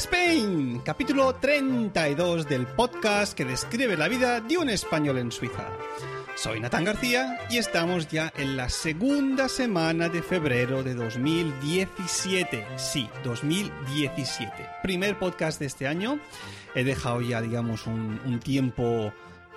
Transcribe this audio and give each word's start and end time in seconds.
Spain, 0.00 0.80
capítulo 0.84 1.34
32 1.34 2.48
del 2.48 2.66
podcast 2.66 3.34
que 3.34 3.44
describe 3.44 3.96
la 3.96 4.08
vida 4.08 4.40
de 4.40 4.56
un 4.56 4.70
español 4.70 5.18
en 5.18 5.32
Suiza. 5.32 5.68
Soy 6.42 6.58
Natán 6.58 6.84
García 6.84 7.38
y 7.50 7.58
estamos 7.58 8.08
ya 8.08 8.32
en 8.34 8.56
la 8.56 8.70
segunda 8.70 9.46
semana 9.46 10.08
de 10.08 10.22
febrero 10.22 10.82
de 10.82 10.94
2017. 10.94 12.66
Sí, 12.78 13.10
2017. 13.24 14.50
Primer 14.82 15.18
podcast 15.18 15.60
de 15.60 15.66
este 15.66 15.86
año. 15.86 16.18
He 16.74 16.82
dejado 16.82 17.20
ya, 17.20 17.42
digamos, 17.42 17.86
un, 17.86 18.40
tiempo 18.42 19.12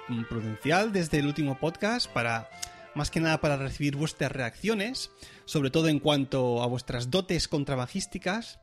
mm, 0.09 0.23
prudencial 0.23 0.91
desde 0.91 1.19
el 1.19 1.27
último 1.27 1.57
podcast 1.57 2.11
para 2.11 2.49
más 2.95 3.09
que 3.09 3.21
nada 3.21 3.39
para 3.39 3.55
recibir 3.55 3.95
vuestras 3.95 4.33
reacciones, 4.33 5.09
sobre 5.45 5.71
todo 5.71 5.87
en 5.87 6.01
cuanto 6.01 6.61
a 6.61 6.67
vuestras 6.67 7.09
dotes 7.09 7.47
contrabajísticas. 7.47 8.59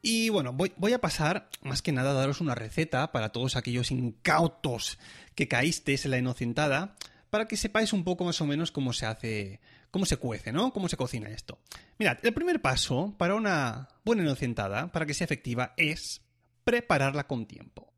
Y 0.00 0.30
bueno, 0.30 0.54
voy, 0.54 0.72
voy, 0.78 0.94
a 0.94 1.02
pasar 1.02 1.50
más 1.60 1.82
que 1.82 1.92
nada 1.92 2.12
a 2.12 2.14
daros 2.14 2.40
una 2.40 2.54
receta 2.54 3.12
para 3.12 3.28
todos 3.28 3.56
aquellos 3.56 3.90
incautos 3.90 4.98
que 5.34 5.48
caísteis 5.48 6.06
en 6.06 6.12
la 6.12 6.18
inocentada, 6.18 6.96
para 7.32 7.48
que 7.48 7.56
sepáis 7.56 7.94
un 7.94 8.04
poco 8.04 8.26
más 8.26 8.42
o 8.42 8.46
menos 8.46 8.70
cómo 8.70 8.92
se 8.92 9.06
hace, 9.06 9.62
cómo 9.90 10.04
se 10.04 10.18
cuece, 10.18 10.52
¿no? 10.52 10.70
Cómo 10.70 10.86
se 10.90 10.98
cocina 10.98 11.30
esto. 11.30 11.58
Mirad, 11.98 12.18
el 12.22 12.34
primer 12.34 12.60
paso 12.60 13.14
para 13.16 13.34
una 13.34 13.88
buena 14.04 14.22
inocentada, 14.22 14.92
para 14.92 15.06
que 15.06 15.14
sea 15.14 15.24
efectiva, 15.24 15.72
es 15.78 16.20
prepararla 16.62 17.26
con 17.26 17.46
tiempo. 17.46 17.90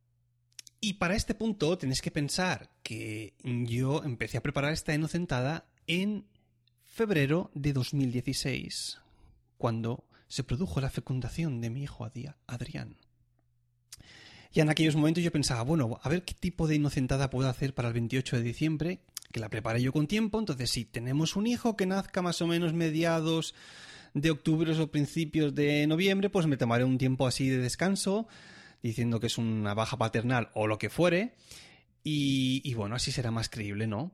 Y 0.80 0.94
para 0.94 1.16
este 1.16 1.34
punto 1.34 1.76
tenéis 1.76 2.00
que 2.00 2.12
pensar 2.12 2.70
que 2.84 3.34
yo 3.42 4.04
empecé 4.04 4.38
a 4.38 4.42
preparar 4.42 4.72
esta 4.72 4.94
inocentada 4.94 5.66
en 5.88 6.28
febrero 6.84 7.50
de 7.54 7.72
2016, 7.72 9.00
cuando 9.58 10.04
se 10.28 10.44
produjo 10.44 10.80
la 10.80 10.90
fecundación 10.90 11.60
de 11.60 11.70
mi 11.70 11.82
hijo 11.82 12.08
Adrián. 12.46 12.98
Y 14.52 14.60
en 14.60 14.70
aquellos 14.70 14.94
momentos 14.94 15.24
yo 15.24 15.32
pensaba, 15.32 15.62
bueno, 15.62 15.98
a 16.00 16.08
ver 16.08 16.24
qué 16.24 16.34
tipo 16.34 16.68
de 16.68 16.76
inocentada 16.76 17.30
puedo 17.30 17.48
hacer 17.48 17.74
para 17.74 17.88
el 17.88 17.94
28 17.94 18.36
de 18.36 18.42
diciembre, 18.44 19.00
que 19.34 19.40
la 19.40 19.48
preparé 19.48 19.82
yo 19.82 19.92
con 19.92 20.06
tiempo, 20.06 20.38
entonces 20.38 20.70
si 20.70 20.84
tenemos 20.84 21.34
un 21.34 21.48
hijo 21.48 21.76
que 21.76 21.86
nazca 21.86 22.22
más 22.22 22.40
o 22.40 22.46
menos 22.46 22.72
mediados 22.72 23.52
de 24.14 24.30
octubre 24.30 24.72
o 24.80 24.92
principios 24.92 25.56
de 25.56 25.88
noviembre, 25.88 26.30
pues 26.30 26.46
me 26.46 26.56
tomaré 26.56 26.84
un 26.84 26.98
tiempo 26.98 27.26
así 27.26 27.48
de 27.48 27.58
descanso, 27.58 28.28
diciendo 28.80 29.18
que 29.18 29.26
es 29.26 29.36
una 29.36 29.74
baja 29.74 29.98
paternal 29.98 30.50
o 30.54 30.68
lo 30.68 30.78
que 30.78 30.88
fuere. 30.88 31.34
Y, 32.04 32.62
y, 32.62 32.74
bueno, 32.74 32.94
así 32.94 33.10
será 33.10 33.32
más 33.32 33.48
creíble, 33.48 33.88
¿no? 33.88 34.12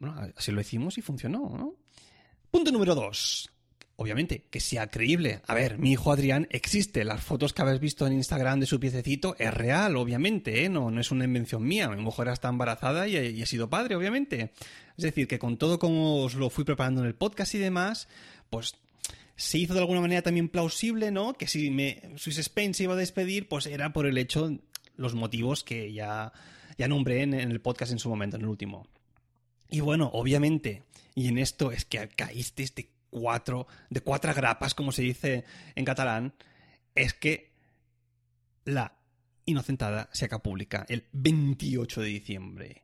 Bueno, 0.00 0.20
así 0.36 0.52
lo 0.52 0.60
hicimos 0.60 0.98
y 0.98 1.00
funcionó, 1.00 1.56
¿no? 1.56 1.74
Punto 2.50 2.72
número 2.72 2.94
dos. 2.94 3.53
Obviamente, 3.96 4.46
que 4.50 4.58
sea 4.58 4.88
creíble. 4.88 5.40
A 5.46 5.54
ver, 5.54 5.78
mi 5.78 5.92
hijo 5.92 6.10
Adrián 6.10 6.48
existe. 6.50 7.04
Las 7.04 7.22
fotos 7.22 7.52
que 7.52 7.62
habéis 7.62 7.78
visto 7.78 8.06
en 8.06 8.14
Instagram 8.14 8.58
de 8.58 8.66
su 8.66 8.80
piececito 8.80 9.36
es 9.38 9.54
real, 9.54 9.96
obviamente, 9.96 10.64
¿eh? 10.64 10.68
No, 10.68 10.90
no 10.90 11.00
es 11.00 11.12
una 11.12 11.24
invención 11.24 11.62
mía. 11.62 11.88
Mi 11.88 12.02
mujer 12.02 12.26
está 12.28 12.48
embarazada 12.48 13.06
y, 13.06 13.16
he 13.16 13.46
sido 13.46 13.70
padre, 13.70 13.94
obviamente. 13.94 14.52
Es 14.96 15.04
decir, 15.04 15.28
que 15.28 15.38
con 15.38 15.58
todo 15.58 15.78
como 15.78 16.24
os 16.24 16.34
lo 16.34 16.50
fui 16.50 16.64
preparando 16.64 17.02
en 17.02 17.06
el 17.06 17.14
podcast 17.14 17.54
y 17.54 17.58
demás, 17.58 18.08
pues 18.50 18.74
se 19.36 19.58
hizo 19.58 19.74
de 19.74 19.80
alguna 19.80 20.00
manera 20.00 20.22
también 20.22 20.48
plausible, 20.48 21.12
¿no? 21.12 21.34
Que 21.34 21.46
si 21.46 21.70
me 21.70 22.02
Swiss 22.16 22.38
Spain 22.38 22.74
se 22.74 22.84
iba 22.84 22.94
a 22.94 22.96
despedir, 22.96 23.48
pues 23.48 23.66
era 23.66 23.92
por 23.92 24.06
el 24.06 24.18
hecho, 24.18 24.58
los 24.96 25.14
motivos 25.14 25.62
que 25.62 25.92
ya, 25.92 26.32
ya 26.78 26.88
nombré 26.88 27.22
en, 27.22 27.32
en 27.34 27.52
el 27.52 27.60
podcast 27.60 27.92
en 27.92 28.00
su 28.00 28.08
momento, 28.08 28.36
en 28.36 28.42
el 28.42 28.48
último. 28.48 28.88
Y 29.70 29.80
bueno, 29.80 30.10
obviamente, 30.12 30.82
y 31.14 31.28
en 31.28 31.38
esto 31.38 31.70
es 31.70 31.84
que 31.84 32.08
caísteis 32.08 32.74
de 32.74 32.93
cuatro, 33.14 33.68
de 33.90 34.00
cuatro 34.00 34.34
grapas, 34.34 34.74
como 34.74 34.90
se 34.90 35.02
dice 35.02 35.44
en 35.76 35.84
catalán, 35.84 36.34
es 36.96 37.14
que 37.14 37.52
la 38.64 38.96
inocentada 39.46 40.08
se 40.12 40.24
haga 40.24 40.42
pública 40.42 40.84
el 40.88 41.04
28 41.12 42.00
de 42.00 42.06
diciembre. 42.08 42.82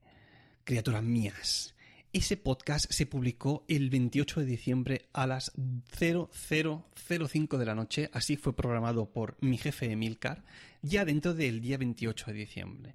Criaturas 0.63 1.03
mías, 1.03 1.75
ese 2.13 2.37
podcast 2.37 2.91
se 2.93 3.07
publicó 3.07 3.65
el 3.67 3.91
28 3.91 4.41
de 4.41 4.47
diciembre 4.47 5.09
a 5.13 5.27
las 5.27 5.53
0005 5.99 7.59
de 7.59 7.67
la 7.67 7.75
noche, 7.75 8.09
así 8.13 8.37
fue 8.37 8.55
programado 8.55 9.11
por 9.11 9.37
mi 9.41 9.59
jefe 9.59 9.91
Emilcar, 9.91 10.45
ya 10.81 11.05
dentro 11.05 11.35
del 11.35 11.61
día 11.61 11.77
28 11.77 12.27
de 12.27 12.33
diciembre. 12.33 12.95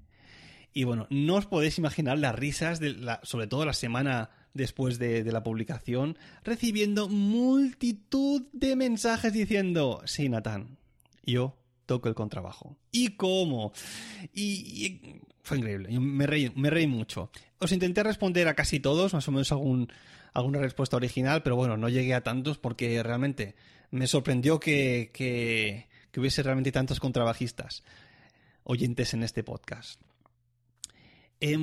Y 0.72 0.86
bueno, 0.86 1.08
no 1.10 1.36
os 1.36 1.48
podéis 1.48 1.78
imaginar 1.80 2.18
las 2.18 2.36
risas, 2.36 2.80
de 2.80 2.94
la, 2.94 3.20
sobre 3.24 3.48
todo 3.48 3.66
la 3.66 3.74
semana 3.74 4.30
después 4.56 4.98
de, 4.98 5.24
la 5.32 5.44
publicación, 5.44 6.18
recibiendo 6.44 7.08
multitud 7.10 8.48
de 8.54 8.76
mensajes 8.76 9.34
diciendo, 9.34 10.02
sí, 10.06 10.30
Natán, 10.30 10.78
yo 11.24 11.56
toco 11.86 12.10
el 12.10 12.16
contrabajo. 12.16 12.78
¿Y 12.92 13.10
cómo? 13.10 13.74
Y, 14.34 15.20
fue 15.44 15.58
increíble, 15.58 15.94
yo 15.94 16.02
me 16.02 16.26
reí, 16.26 16.52
me 16.56 16.72
reí 16.72 16.88
mucho. 16.88 17.30
Os 17.60 17.72
intenté 17.72 18.02
responder 18.02 18.48
a 18.48 18.56
casi 18.56 18.80
todos, 18.80 19.14
más 19.14 19.28
o 19.28 19.32
menos 19.32 19.52
algún, 19.52 19.92
alguna 20.34 20.60
respuesta 20.60 20.96
original, 20.96 21.44
pero 21.44 21.58
bueno, 21.58 21.76
no 21.76 21.90
llegué 21.90 22.16
a 22.16 22.24
tantos 22.24 22.58
porque 22.58 23.04
realmente 23.04 23.56
me 23.92 24.08
sorprendió 24.08 24.60
que, 24.60 25.12
que, 25.14 25.88
hubiese 26.18 26.44
realmente 26.44 26.72
tantos 26.72 27.02
contrabajistas 27.02 27.84
oyentes 28.64 29.14
en 29.14 29.22
este 29.24 29.44
podcast. 29.44 30.02
Eh, 31.42 31.58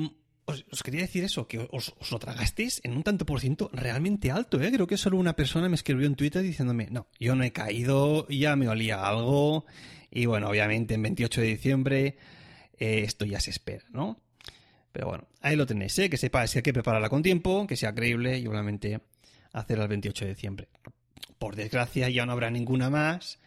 os, 0.45 0.83
quería 0.83 1.01
decir 1.01 1.23
eso, 1.23 1.47
que 1.47 1.67
os, 1.71 1.93
os, 1.99 2.11
lo 2.11 2.19
tragasteis 2.19 2.81
en 2.83 2.93
un 2.93 3.03
tanto 3.03 3.25
por 3.25 3.39
ciento 3.39 3.69
realmente 3.73 4.31
alto, 4.31 4.61
¿eh? 4.61 4.71
Creo 4.71 4.87
que 4.87 4.97
solo 4.97 5.17
una 5.17 5.35
persona 5.35 5.69
me 5.69 5.75
escribió 5.75 6.07
en 6.07 6.15
Twitter 6.15 6.41
diciéndome, 6.41 6.87
no, 6.91 7.07
yo 7.19 7.35
no 7.35 7.43
he 7.43 7.51
caído, 7.51 8.27
ya 8.27 8.55
me 8.55 8.67
olía 8.67 9.05
algo, 9.05 9.65
y 10.11 10.25
bueno, 10.25 10.49
obviamente 10.49 10.95
en 10.95 11.01
28 11.01 11.41
de 11.41 11.47
diciembre 11.47 12.17
eh, 12.77 13.03
esto 13.05 13.25
ya 13.25 13.39
se 13.39 13.51
espera, 13.51 13.85
¿no? 13.91 14.19
Pero 14.91 15.07
bueno, 15.07 15.27
ahí 15.41 15.55
lo 15.55 15.65
tenéis, 15.65 15.97
¿eh? 15.99 16.09
Que 16.09 16.17
sepáis 16.17 16.51
que 16.51 16.59
hay 16.59 16.63
que 16.63 16.73
prepararla 16.73 17.09
con 17.09 17.23
tiempo, 17.23 17.65
que 17.65 17.75
sea 17.75 17.95
creíble 17.95 18.37
y 18.37 18.47
obviamente 18.47 19.01
hacerla 19.53 19.83
el 19.85 19.89
28 19.89 20.25
de 20.25 20.33
diciembre. 20.33 20.67
Por 21.39 21.55
desgracia 21.55 22.09
ya 22.09 22.25
no 22.25 22.31
habrá 22.31 22.51
ninguna 22.51 22.89
más, 22.89 23.39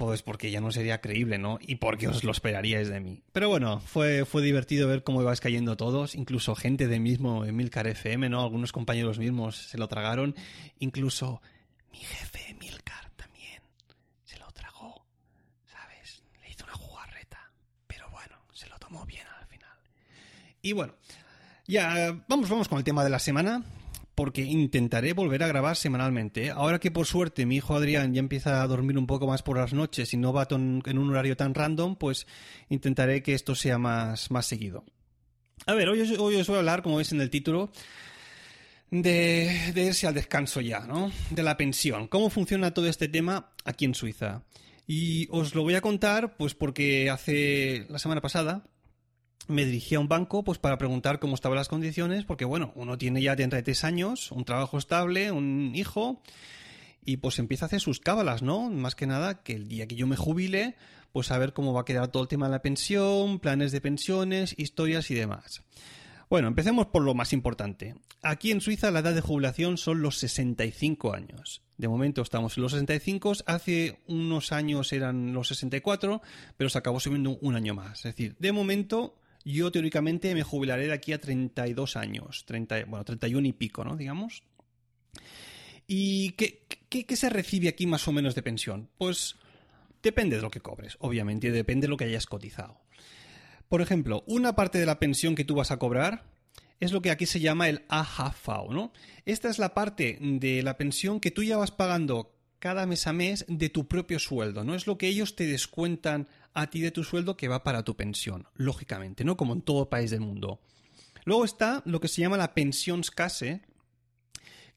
pues 0.00 0.22
porque 0.22 0.50
ya 0.50 0.62
no 0.62 0.72
sería 0.72 1.02
creíble, 1.02 1.36
¿no? 1.36 1.58
Y 1.60 1.74
porque 1.74 2.08
os 2.08 2.24
lo 2.24 2.32
esperaríais 2.32 2.88
de 2.88 3.00
mí. 3.00 3.22
Pero 3.32 3.50
bueno, 3.50 3.80
fue, 3.80 4.24
fue 4.24 4.40
divertido 4.40 4.88
ver 4.88 5.04
cómo 5.04 5.20
ibais 5.20 5.40
cayendo 5.42 5.76
todos, 5.76 6.14
incluso 6.14 6.54
gente 6.54 6.88
de 6.88 6.98
mismo 6.98 7.44
Emilcar 7.44 7.86
FM, 7.86 8.30
¿no? 8.30 8.40
Algunos 8.40 8.72
compañeros 8.72 9.18
mismos 9.18 9.56
se 9.56 9.76
lo 9.76 9.88
tragaron, 9.88 10.34
incluso 10.78 11.42
mi 11.92 11.98
jefe 11.98 12.48
Emilcar 12.48 13.10
también 13.14 13.60
se 14.24 14.38
lo 14.38 14.50
tragó, 14.52 15.04
¿sabes? 15.66 16.22
Le 16.42 16.50
hizo 16.50 16.64
una 16.64 16.72
jugarreta, 16.72 17.52
pero 17.86 18.08
bueno, 18.08 18.36
se 18.54 18.70
lo 18.70 18.78
tomó 18.78 19.04
bien 19.04 19.26
al 19.38 19.46
final. 19.48 19.76
Y 20.62 20.72
bueno, 20.72 20.94
ya 21.66 22.18
vamos, 22.26 22.48
vamos 22.48 22.68
con 22.68 22.78
el 22.78 22.84
tema 22.84 23.04
de 23.04 23.10
la 23.10 23.18
semana 23.18 23.62
porque 24.20 24.42
intentaré 24.42 25.14
volver 25.14 25.42
a 25.42 25.46
grabar 25.46 25.76
semanalmente. 25.76 26.50
Ahora 26.50 26.78
que 26.78 26.90
por 26.90 27.06
suerte 27.06 27.46
mi 27.46 27.56
hijo 27.56 27.74
Adrián 27.74 28.12
ya 28.12 28.18
empieza 28.18 28.60
a 28.60 28.66
dormir 28.66 28.98
un 28.98 29.06
poco 29.06 29.26
más 29.26 29.42
por 29.42 29.56
las 29.56 29.72
noches 29.72 30.12
y 30.12 30.18
no 30.18 30.34
va 30.34 30.46
en 30.50 30.98
un 30.98 31.08
horario 31.08 31.38
tan 31.38 31.54
random, 31.54 31.96
pues 31.96 32.26
intentaré 32.68 33.22
que 33.22 33.32
esto 33.32 33.54
sea 33.54 33.78
más, 33.78 34.30
más 34.30 34.44
seguido. 34.44 34.84
A 35.64 35.72
ver, 35.72 35.88
hoy, 35.88 36.02
hoy 36.18 36.36
os 36.36 36.46
voy 36.46 36.56
a 36.56 36.58
hablar, 36.58 36.82
como 36.82 36.96
veis 36.96 37.12
en 37.12 37.22
el 37.22 37.30
título, 37.30 37.72
de, 38.90 39.72
de 39.72 39.84
irse 39.86 40.06
al 40.06 40.12
descanso 40.12 40.60
ya, 40.60 40.80
¿no? 40.80 41.10
De 41.30 41.42
la 41.42 41.56
pensión. 41.56 42.06
¿Cómo 42.06 42.28
funciona 42.28 42.74
todo 42.74 42.88
este 42.88 43.08
tema 43.08 43.54
aquí 43.64 43.86
en 43.86 43.94
Suiza? 43.94 44.42
Y 44.86 45.28
os 45.30 45.54
lo 45.54 45.62
voy 45.62 45.76
a 45.76 45.80
contar, 45.80 46.36
pues 46.36 46.52
porque 46.52 47.08
hace 47.08 47.86
la 47.88 47.98
semana 47.98 48.20
pasada 48.20 48.66
me 49.50 49.64
dirigí 49.64 49.94
a 49.94 50.00
un 50.00 50.08
banco 50.08 50.44
pues 50.44 50.58
para 50.58 50.78
preguntar 50.78 51.18
cómo 51.18 51.34
estaban 51.34 51.56
las 51.56 51.68
condiciones, 51.68 52.24
porque 52.24 52.44
bueno, 52.44 52.72
uno 52.74 52.96
tiene 52.96 53.20
ya 53.20 53.36
33 53.36 53.84
años, 53.84 54.32
un 54.32 54.44
trabajo 54.44 54.78
estable, 54.78 55.30
un 55.30 55.72
hijo, 55.74 56.22
y 57.04 57.18
pues 57.18 57.38
empieza 57.38 57.64
a 57.64 57.68
hacer 57.68 57.80
sus 57.80 58.00
cábalas, 58.00 58.42
¿no? 58.42 58.70
Más 58.70 58.94
que 58.94 59.06
nada 59.06 59.42
que 59.42 59.54
el 59.54 59.68
día 59.68 59.86
que 59.86 59.96
yo 59.96 60.06
me 60.06 60.16
jubile, 60.16 60.76
pues 61.12 61.30
a 61.30 61.38
ver 61.38 61.52
cómo 61.52 61.72
va 61.72 61.82
a 61.82 61.84
quedar 61.84 62.08
todo 62.08 62.22
el 62.22 62.28
tema 62.28 62.46
de 62.46 62.52
la 62.52 62.62
pensión, 62.62 63.40
planes 63.40 63.72
de 63.72 63.80
pensiones, 63.80 64.54
historias 64.58 65.10
y 65.10 65.14
demás. 65.14 65.62
Bueno, 66.28 66.46
empecemos 66.46 66.86
por 66.86 67.02
lo 67.02 67.14
más 67.14 67.32
importante. 67.32 67.96
Aquí 68.22 68.52
en 68.52 68.60
Suiza 68.60 68.92
la 68.92 69.00
edad 69.00 69.14
de 69.14 69.20
jubilación 69.20 69.78
son 69.78 70.00
los 70.00 70.18
65 70.18 71.12
años. 71.12 71.62
De 71.76 71.88
momento 71.88 72.22
estamos 72.22 72.56
en 72.56 72.62
los 72.62 72.72
65, 72.72 73.32
hace 73.46 73.98
unos 74.06 74.52
años 74.52 74.92
eran 74.92 75.32
los 75.32 75.48
64, 75.48 76.22
pero 76.56 76.70
se 76.70 76.78
acabó 76.78 77.00
subiendo 77.00 77.38
un 77.40 77.56
año 77.56 77.74
más. 77.74 77.98
Es 77.98 78.14
decir, 78.14 78.36
de 78.38 78.52
momento 78.52 79.16
yo 79.44 79.70
teóricamente 79.70 80.34
me 80.34 80.42
jubilaré 80.42 80.86
de 80.86 80.92
aquí 80.92 81.12
a 81.12 81.20
32 81.20 81.96
años, 81.96 82.44
30, 82.46 82.84
bueno, 82.86 83.04
31 83.04 83.48
y 83.48 83.52
pico, 83.52 83.84
¿no? 83.84 83.96
Digamos. 83.96 84.42
¿Y 85.86 86.32
qué, 86.32 87.16
se 87.16 87.30
recibe 87.30 87.68
aquí 87.68 87.86
más 87.86 88.06
o 88.06 88.12
menos 88.12 88.34
de 88.34 88.42
pensión? 88.42 88.88
Pues 88.96 89.36
depende 90.02 90.36
de 90.36 90.42
lo 90.42 90.50
que 90.50 90.60
cobres, 90.60 90.96
obviamente, 91.00 91.50
depende 91.50 91.86
de 91.86 91.90
lo 91.90 91.96
que 91.96 92.04
hayas 92.04 92.26
cotizado. 92.26 92.80
Por 93.68 93.82
ejemplo, 93.82 94.24
una 94.26 94.54
parte 94.54 94.78
de 94.78 94.86
la 94.86 94.98
pensión 94.98 95.34
que 95.34 95.44
tú 95.44 95.54
vas 95.54 95.70
a 95.70 95.78
cobrar 95.78 96.24
es 96.78 96.92
lo 96.92 97.02
que 97.02 97.10
aquí 97.10 97.26
se 97.26 97.40
llama 97.40 97.68
el 97.68 97.84
AHV, 97.88 98.70
¿no? 98.70 98.92
Esta 99.26 99.50
es 99.50 99.58
la 99.58 99.74
parte 99.74 100.18
de 100.20 100.62
la 100.62 100.76
pensión 100.76 101.20
que 101.20 101.30
tú 101.30 101.42
ya 101.42 101.56
vas 101.56 101.70
pagando 101.70 102.34
cada 102.58 102.86
mes 102.86 103.06
a 103.06 103.12
mes 103.12 103.44
de 103.48 103.68
tu 103.68 103.88
propio 103.88 104.18
sueldo, 104.18 104.64
¿no? 104.64 104.74
Es 104.74 104.86
lo 104.86 104.96
que 104.96 105.08
ellos 105.08 105.34
te 105.34 105.46
descuentan 105.46 106.28
a 106.54 106.68
ti 106.68 106.80
de 106.80 106.90
tu 106.90 107.04
sueldo 107.04 107.36
que 107.36 107.48
va 107.48 107.62
para 107.62 107.84
tu 107.84 107.96
pensión, 107.96 108.46
lógicamente, 108.54 109.24
¿no? 109.24 109.36
Como 109.36 109.52
en 109.52 109.62
todo 109.62 109.88
país 109.88 110.10
del 110.10 110.20
mundo. 110.20 110.60
Luego 111.24 111.44
está 111.44 111.82
lo 111.84 112.00
que 112.00 112.08
se 112.08 112.22
llama 112.22 112.36
la 112.36 112.54
pensionscase, 112.54 113.62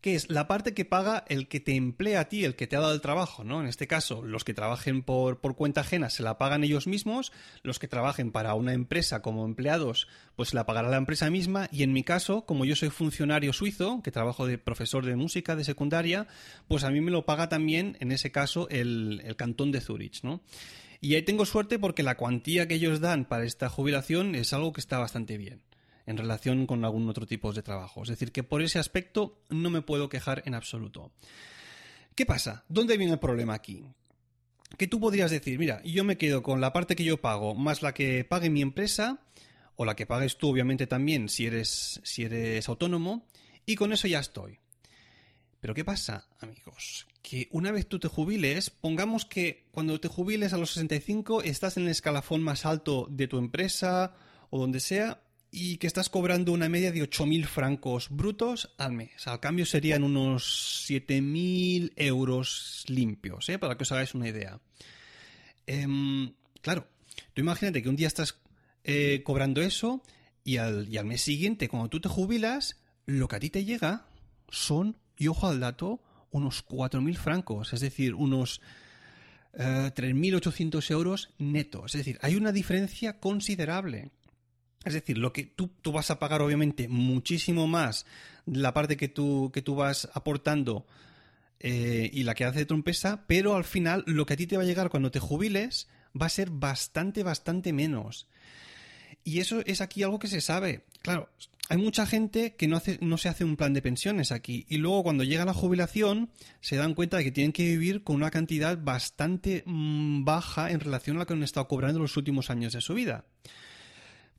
que 0.03 0.15
es 0.15 0.29
la 0.29 0.49
parte 0.49 0.73
que 0.73 0.83
paga 0.83 1.23
el 1.29 1.47
que 1.47 1.61
te 1.61 1.77
emplea 1.77 2.19
a 2.19 2.27
ti, 2.27 2.43
el 2.43 2.57
que 2.57 2.67
te 2.67 2.75
ha 2.75 2.81
dado 2.81 2.93
el 2.93 2.99
trabajo, 2.99 3.45
¿no? 3.45 3.61
En 3.61 3.67
este 3.67 3.87
caso, 3.87 4.21
los 4.21 4.43
que 4.43 4.53
trabajen 4.53 5.01
por, 5.01 5.39
por, 5.39 5.55
cuenta 5.55 5.79
ajena 5.79 6.09
se 6.09 6.23
la 6.23 6.37
pagan 6.37 6.65
ellos 6.65 6.87
mismos, 6.87 7.31
los 7.61 7.79
que 7.79 7.87
trabajen 7.87 8.33
para 8.33 8.53
una 8.53 8.73
empresa 8.73 9.21
como 9.21 9.45
empleados, 9.45 10.09
pues 10.35 10.53
la 10.53 10.65
pagará 10.65 10.89
la 10.89 10.97
empresa 10.97 11.29
misma, 11.29 11.69
y 11.71 11.83
en 11.83 11.93
mi 11.93 12.03
caso, 12.03 12.45
como 12.45 12.65
yo 12.65 12.75
soy 12.75 12.89
funcionario 12.89 13.53
suizo, 13.53 14.01
que 14.03 14.11
trabajo 14.11 14.45
de 14.45 14.57
profesor 14.57 15.05
de 15.05 15.15
música 15.15 15.55
de 15.55 15.63
secundaria, 15.63 16.27
pues 16.67 16.83
a 16.83 16.91
mí 16.91 16.99
me 16.99 17.09
lo 17.09 17.25
paga 17.25 17.47
también, 17.47 17.95
en 18.01 18.11
ese 18.11 18.29
caso, 18.29 18.67
el, 18.67 19.21
el 19.23 19.37
cantón 19.37 19.71
de 19.71 19.79
Zurich, 19.79 20.21
¿no? 20.21 20.41
Y 21.03 21.15
ahí 21.15 21.21
tengo 21.21 21.45
suerte 21.45 21.79
porque 21.79 22.01
la 22.01 22.15
cuantía 22.15 22.65
que 22.65 22.75
ellos 22.75 23.01
dan 23.01 23.25
para 23.25 23.43
esta 23.43 23.67
jubilación 23.67 24.35
es 24.35 24.53
algo 24.53 24.71
que 24.71 24.79
está 24.79 24.99
bastante 24.99 25.37
bien 25.37 25.61
en 26.05 26.15
relación 26.15 26.65
con 26.65 26.85
algún 26.85 27.09
otro 27.09 27.25
tipo 27.25 27.51
de 27.51 27.61
trabajo. 27.61 28.03
Es 28.03 28.07
decir, 28.07 28.31
que 28.31 28.41
por 28.41 28.61
ese 28.61 28.79
aspecto 28.79 29.43
no 29.49 29.69
me 29.69 29.81
puedo 29.81 30.07
quejar 30.07 30.43
en 30.45 30.55
absoluto. 30.55 31.11
¿Qué 32.15 32.25
pasa? 32.25 32.63
¿Dónde 32.69 32.95
viene 32.95 33.11
el 33.11 33.19
problema 33.19 33.53
aquí? 33.53 33.83
Que 34.77 34.87
tú 34.87 35.01
podrías 35.01 35.29
decir, 35.29 35.59
mira, 35.59 35.81
yo 35.83 36.05
me 36.05 36.17
quedo 36.17 36.41
con 36.41 36.61
la 36.61 36.71
parte 36.71 36.95
que 36.95 37.03
yo 37.03 37.19
pago 37.19 37.53
más 37.53 37.81
la 37.81 37.93
que 37.93 38.23
pague 38.23 38.49
mi 38.49 38.61
empresa, 38.61 39.19
o 39.75 39.83
la 39.83 39.97
que 39.97 40.05
pagues 40.05 40.37
tú, 40.37 40.51
obviamente, 40.51 40.87
también, 40.87 41.27
si 41.27 41.47
eres, 41.47 41.99
si 42.05 42.23
eres 42.23 42.69
autónomo, 42.69 43.27
y 43.65 43.75
con 43.75 43.91
eso 43.91 44.07
ya 44.07 44.21
estoy. 44.21 44.59
Pero 45.63 45.73
¿qué 45.73 45.85
pasa, 45.85 46.27
amigos? 46.41 47.07
Que 47.21 47.47
una 47.51 47.71
vez 47.71 47.87
tú 47.87 47.97
te 47.97 48.09
jubiles, 48.09 48.69
pongamos 48.69 49.23
que 49.23 49.69
cuando 49.71 49.97
te 49.97 50.09
jubiles 50.09 50.51
a 50.51 50.57
los 50.57 50.71
65 50.71 51.41
estás 51.41 51.77
en 51.77 51.83
el 51.83 51.89
escalafón 51.91 52.43
más 52.43 52.65
alto 52.65 53.07
de 53.09 53.29
tu 53.29 53.37
empresa 53.37 54.13
o 54.49 54.59
donde 54.59 54.81
sea 54.81 55.23
y 55.51 55.77
que 55.77 55.87
estás 55.87 56.09
cobrando 56.09 56.51
una 56.51 56.67
media 56.67 56.91
de 56.91 57.01
8.000 57.01 57.45
francos 57.45 58.09
brutos 58.09 58.73
al 58.77 58.91
mes. 58.91 59.25
Al 59.25 59.39
cambio 59.39 59.65
serían 59.65 60.03
unos 60.03 60.85
7.000 60.89 61.93
euros 61.95 62.83
limpios, 62.89 63.47
¿eh? 63.47 63.57
para 63.57 63.77
que 63.77 63.83
os 63.83 63.91
hagáis 63.93 64.13
una 64.15 64.27
idea. 64.27 64.59
Em, 65.65 66.33
claro, 66.59 66.89
tú 67.33 67.39
imagínate 67.39 67.81
que 67.81 67.87
un 67.87 67.95
día 67.95 68.07
estás 68.07 68.37
eh, 68.83 69.21
cobrando 69.23 69.61
eso 69.61 70.03
y 70.43 70.57
al, 70.57 70.89
y 70.89 70.97
al 70.97 71.05
mes 71.05 71.21
siguiente, 71.21 71.69
cuando 71.69 71.87
tú 71.87 72.01
te 72.01 72.09
jubilas, 72.09 72.81
lo 73.05 73.29
que 73.29 73.37
a 73.37 73.39
ti 73.39 73.49
te 73.49 73.63
llega 73.63 74.07
son 74.49 74.97
y 75.17 75.27
ojo 75.27 75.47
al 75.47 75.59
dato, 75.59 76.01
unos 76.31 76.65
4.000 76.65 77.15
francos, 77.15 77.73
es 77.73 77.81
decir, 77.81 78.15
unos 78.15 78.61
3.800 79.53 80.89
eh, 80.89 80.93
euros 80.93 81.29
netos. 81.37 81.95
Es 81.95 81.99
decir, 81.99 82.19
hay 82.21 82.35
una 82.35 82.51
diferencia 82.51 83.19
considerable. 83.19 84.11
Es 84.83 84.93
decir, 84.93 85.17
lo 85.17 85.31
que 85.31 85.45
tú, 85.45 85.69
tú, 85.81 85.91
vas 85.91 86.11
a 86.11 86.19
pagar 86.19 86.41
obviamente 86.41 86.87
muchísimo 86.87 87.67
más 87.67 88.05
la 88.45 88.73
parte 88.73 88.97
que 88.97 89.07
tú, 89.07 89.51
que 89.53 89.61
tú 89.61 89.75
vas 89.75 90.09
aportando 90.13 90.85
eh, 91.59 92.09
y 92.11 92.23
la 92.23 92.35
que 92.35 92.43
hace 92.43 92.65
tu 92.65 92.73
empresa, 92.73 93.23
pero 93.25 93.55
al 93.55 93.63
final 93.63 94.03
lo 94.05 94.25
que 94.25 94.33
a 94.33 94.37
ti 94.37 94.47
te 94.47 94.57
va 94.57 94.63
a 94.63 94.65
llegar 94.65 94.89
cuando 94.89 95.11
te 95.11 95.19
jubiles 95.19 95.87
va 96.19 96.25
a 96.25 96.29
ser 96.29 96.49
bastante, 96.49 97.23
bastante 97.23 97.71
menos. 97.71 98.27
Y 99.23 99.39
eso 99.39 99.61
es 99.65 99.79
aquí 99.79 100.03
algo 100.03 100.19
que 100.19 100.27
se 100.27 100.41
sabe. 100.41 100.83
Claro, 101.01 101.29
hay 101.69 101.77
mucha 101.77 102.05
gente 102.05 102.55
que 102.55 102.67
no, 102.67 102.79
se 102.79 103.29
hace 103.29 103.45
un 103.45 103.55
plan 103.55 103.73
de 103.73 103.81
pensiones 103.81 104.31
aquí 104.31 104.65
y 104.67 104.77
luego 104.77 105.03
cuando 105.03 105.23
llega 105.23 105.45
la 105.45 105.53
jubilación 105.53 106.29
se 106.59 106.75
dan 106.75 106.93
cuenta 106.93 107.17
de 107.17 107.23
que 107.23 107.31
tienen 107.31 107.53
que 107.53 107.63
vivir 107.63 108.03
con 108.03 108.17
una 108.17 108.31
cantidad 108.31 108.77
bastante 108.77 109.63
mm, 109.65 110.25
baja 110.25 110.71
en 110.71 110.81
relación 110.81 111.15
a 111.15 111.19
la 111.19 111.25
que 111.25 111.33
han 111.33 111.43
estado 111.43 111.67
cobrando 111.67 111.99
los 111.99 112.17
últimos 112.17 112.49
años 112.49 112.73
de 112.73 112.81
su 112.81 112.93
vida. 112.93 113.25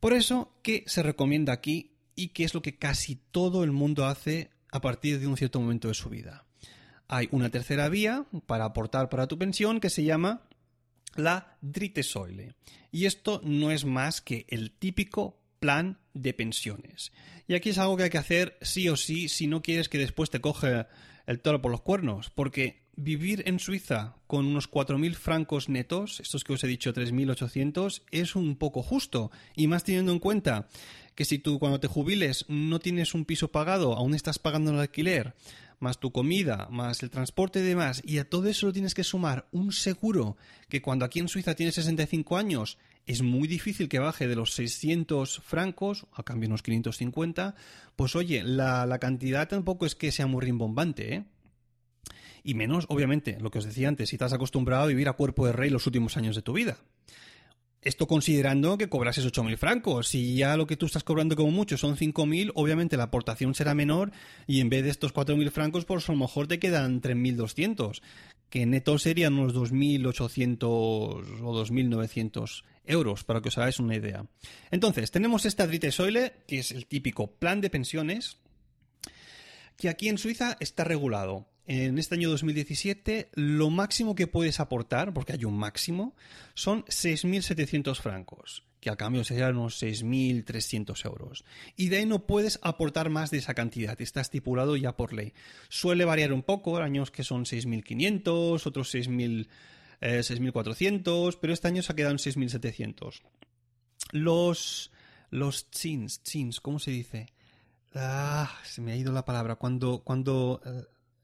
Por 0.00 0.12
eso, 0.12 0.54
¿qué 0.62 0.84
se 0.86 1.02
recomienda 1.02 1.54
aquí 1.54 1.92
y 2.14 2.28
qué 2.28 2.44
es 2.44 2.52
lo 2.52 2.60
que 2.60 2.76
casi 2.76 3.16
todo 3.16 3.64
el 3.64 3.72
mundo 3.72 4.04
hace 4.04 4.50
a 4.70 4.82
partir 4.82 5.18
de 5.18 5.26
un 5.26 5.38
cierto 5.38 5.60
momento 5.60 5.88
de 5.88 5.94
su 5.94 6.10
vida? 6.10 6.44
Hay 7.08 7.28
una 7.30 7.48
tercera 7.48 7.88
vía 7.88 8.26
para 8.46 8.66
aportar 8.66 9.08
para 9.08 9.26
tu 9.26 9.38
pensión 9.38 9.80
que 9.80 9.88
se 9.88 10.04
llama 10.04 10.42
la 11.16 11.56
Dritesäule. 11.62 12.54
Y 12.92 13.06
esto 13.06 13.40
no 13.44 13.70
es 13.70 13.86
más 13.86 14.20
que 14.20 14.44
el 14.48 14.72
típico 14.72 15.43
plan 15.64 15.96
de 16.12 16.34
pensiones. 16.34 17.10
Y 17.48 17.54
aquí 17.54 17.70
es 17.70 17.78
algo 17.78 17.96
que 17.96 18.02
hay 18.02 18.10
que 18.10 18.18
hacer 18.18 18.58
sí 18.60 18.90
o 18.90 18.96
sí 18.98 19.30
si 19.30 19.46
no 19.46 19.62
quieres 19.62 19.88
que 19.88 19.96
después 19.96 20.28
te 20.28 20.42
coge 20.42 20.84
el 21.26 21.40
toro 21.40 21.62
por 21.62 21.72
los 21.72 21.80
cuernos, 21.80 22.28
porque 22.28 22.84
vivir 22.96 23.44
en 23.46 23.58
Suiza 23.58 24.16
con 24.26 24.44
unos 24.44 24.70
4.000 24.70 25.14
francos 25.14 25.70
netos, 25.70 26.20
estos 26.20 26.44
que 26.44 26.52
os 26.52 26.62
he 26.64 26.66
dicho 26.66 26.92
3.800, 26.92 28.02
es 28.10 28.36
un 28.36 28.56
poco 28.56 28.82
justo. 28.82 29.30
Y 29.56 29.66
más 29.66 29.84
teniendo 29.84 30.12
en 30.12 30.18
cuenta 30.18 30.68
que 31.14 31.24
si 31.24 31.38
tú 31.38 31.58
cuando 31.58 31.80
te 31.80 31.88
jubiles 31.88 32.44
no 32.48 32.78
tienes 32.78 33.14
un 33.14 33.24
piso 33.24 33.50
pagado, 33.50 33.94
aún 33.94 34.14
estás 34.14 34.38
pagando 34.38 34.70
el 34.70 34.80
alquiler, 34.80 35.34
más 35.78 35.98
tu 35.98 36.12
comida, 36.12 36.68
más 36.70 37.02
el 37.02 37.08
transporte 37.08 37.60
y 37.60 37.62
demás, 37.62 38.02
y 38.04 38.18
a 38.18 38.28
todo 38.28 38.48
eso 38.48 38.66
lo 38.66 38.74
tienes 38.74 38.92
que 38.92 39.02
sumar 39.02 39.48
un 39.50 39.72
seguro 39.72 40.36
que 40.68 40.82
cuando 40.82 41.06
aquí 41.06 41.20
en 41.20 41.28
Suiza 41.28 41.54
tienes 41.54 41.76
65 41.76 42.36
años 42.36 42.76
es 43.06 43.22
muy 43.22 43.48
difícil 43.48 43.88
que 43.88 43.98
baje 43.98 44.26
de 44.26 44.36
los 44.36 44.54
600 44.54 45.40
francos, 45.44 46.06
a 46.12 46.22
cambio 46.22 46.48
unos 46.48 46.62
550, 46.62 47.54
pues 47.96 48.16
oye, 48.16 48.42
la, 48.42 48.86
la 48.86 48.98
cantidad 48.98 49.48
tampoco 49.48 49.86
es 49.86 49.94
que 49.94 50.12
sea 50.12 50.26
muy 50.26 50.42
rimbombante, 50.42 51.14
¿eh? 51.14 51.24
Y 52.46 52.54
menos, 52.54 52.84
obviamente, 52.88 53.38
lo 53.40 53.50
que 53.50 53.58
os 53.58 53.64
decía 53.64 53.88
antes, 53.88 54.10
si 54.10 54.16
estás 54.16 54.34
acostumbrado 54.34 54.82
a 54.82 54.86
vivir 54.86 55.08
a 55.08 55.14
cuerpo 55.14 55.46
de 55.46 55.52
rey 55.52 55.70
los 55.70 55.86
últimos 55.86 56.18
años 56.18 56.36
de 56.36 56.42
tu 56.42 56.52
vida. 56.52 56.76
Esto 57.80 58.06
considerando 58.06 58.78
que 58.78 58.88
cobrases 58.88 59.26
8.000 59.26 59.56
francos. 59.58 60.08
Si 60.08 60.36
ya 60.36 60.56
lo 60.56 60.66
que 60.66 60.76
tú 60.76 60.86
estás 60.86 61.04
cobrando 61.04 61.36
como 61.36 61.50
mucho 61.50 61.76
son 61.76 61.96
5.000, 61.96 62.52
obviamente 62.54 62.96
la 62.96 63.04
aportación 63.04 63.54
será 63.54 63.74
menor 63.74 64.10
y 64.46 64.60
en 64.60 64.70
vez 64.70 64.84
de 64.84 64.90
estos 64.90 65.12
4.000 65.14 65.50
francos, 65.50 65.84
pues 65.84 66.08
a 66.08 66.12
lo 66.12 66.18
mejor 66.18 66.46
te 66.46 66.58
quedan 66.58 67.02
3.200, 67.02 68.00
que 68.48 68.64
neto 68.64 68.98
serían 68.98 69.34
unos 69.34 69.54
2.800 69.54 70.58
o 70.62 71.22
2.900 71.22 72.64
euros, 72.84 73.24
para 73.24 73.40
que 73.40 73.48
os 73.48 73.58
hagáis 73.58 73.78
una 73.78 73.96
idea. 73.96 74.26
Entonces, 74.70 75.10
tenemos 75.10 75.46
esta 75.46 75.66
Drite 75.66 75.92
Soile, 75.92 76.32
que 76.46 76.58
es 76.58 76.72
el 76.72 76.86
típico 76.86 77.32
plan 77.32 77.60
de 77.60 77.70
pensiones, 77.70 78.38
que 79.76 79.88
aquí 79.88 80.08
en 80.08 80.18
Suiza 80.18 80.56
está 80.60 80.84
regulado. 80.84 81.48
En 81.66 81.98
este 81.98 82.14
año 82.14 82.28
2017, 82.28 83.30
lo 83.34 83.70
máximo 83.70 84.14
que 84.14 84.26
puedes 84.26 84.60
aportar, 84.60 85.14
porque 85.14 85.32
hay 85.32 85.46
un 85.46 85.56
máximo, 85.56 86.14
son 86.52 86.84
6.700 86.84 87.96
francos, 87.96 88.64
que 88.80 88.90
a 88.90 88.96
cambio 88.96 89.24
serían 89.24 89.56
unos 89.56 89.82
6.300 89.82 91.06
euros. 91.06 91.44
Y 91.74 91.88
de 91.88 91.98
ahí 91.98 92.06
no 92.06 92.26
puedes 92.26 92.58
aportar 92.62 93.08
más 93.08 93.30
de 93.30 93.38
esa 93.38 93.54
cantidad, 93.54 93.98
está 94.02 94.20
estipulado 94.20 94.76
ya 94.76 94.94
por 94.94 95.14
ley. 95.14 95.32
Suele 95.70 96.04
variar 96.04 96.34
un 96.34 96.42
poco, 96.42 96.76
años 96.76 97.10
que 97.10 97.24
son 97.24 97.46
6.500, 97.46 98.66
otros 98.66 98.94
6.000 98.94 99.48
6.400, 100.04 101.32
eh, 101.32 101.38
pero 101.40 101.52
este 101.52 101.68
año 101.68 101.82
se 101.82 101.92
ha 101.92 101.96
quedado 101.96 102.12
en 102.12 102.18
6.700. 102.18 103.22
Los, 104.12 104.92
los 105.30 105.70
chins, 105.70 106.22
chins, 106.22 106.60
¿cómo 106.60 106.78
se 106.78 106.90
dice? 106.90 107.26
Ah, 107.94 108.50
se 108.64 108.80
me 108.80 108.92
ha 108.92 108.96
ido 108.96 109.12
la 109.12 109.24
palabra. 109.24 109.56
Cuando, 109.56 110.00
cuando 110.04 110.60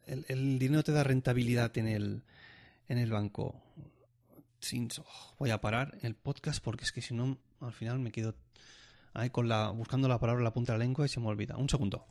eh, 0.06 0.22
el, 0.28 0.58
dinero 0.58 0.82
te 0.82 0.92
da 0.92 1.04
rentabilidad 1.04 1.76
en 1.78 1.88
el, 1.88 2.22
en 2.88 2.98
el 2.98 3.10
banco. 3.10 3.62
Chins, 4.60 4.98
oh, 4.98 5.34
voy 5.38 5.50
a 5.50 5.60
parar 5.60 5.98
el 6.02 6.14
podcast 6.14 6.62
porque 6.62 6.84
es 6.84 6.92
que 6.92 7.00
si 7.00 7.14
no, 7.14 7.38
al 7.60 7.72
final 7.72 7.98
me 7.98 8.12
quedo 8.12 8.34
Ahí 9.12 9.30
con 9.30 9.48
la, 9.48 9.70
buscando 9.70 10.08
la 10.08 10.18
palabra 10.18 10.40
en 10.40 10.44
la 10.44 10.52
punta 10.52 10.72
de 10.72 10.78
la 10.78 10.84
lengua 10.84 11.06
y 11.06 11.08
se 11.08 11.20
me 11.20 11.26
olvida. 11.26 11.56
Un 11.56 11.68
segundo. 11.68 12.06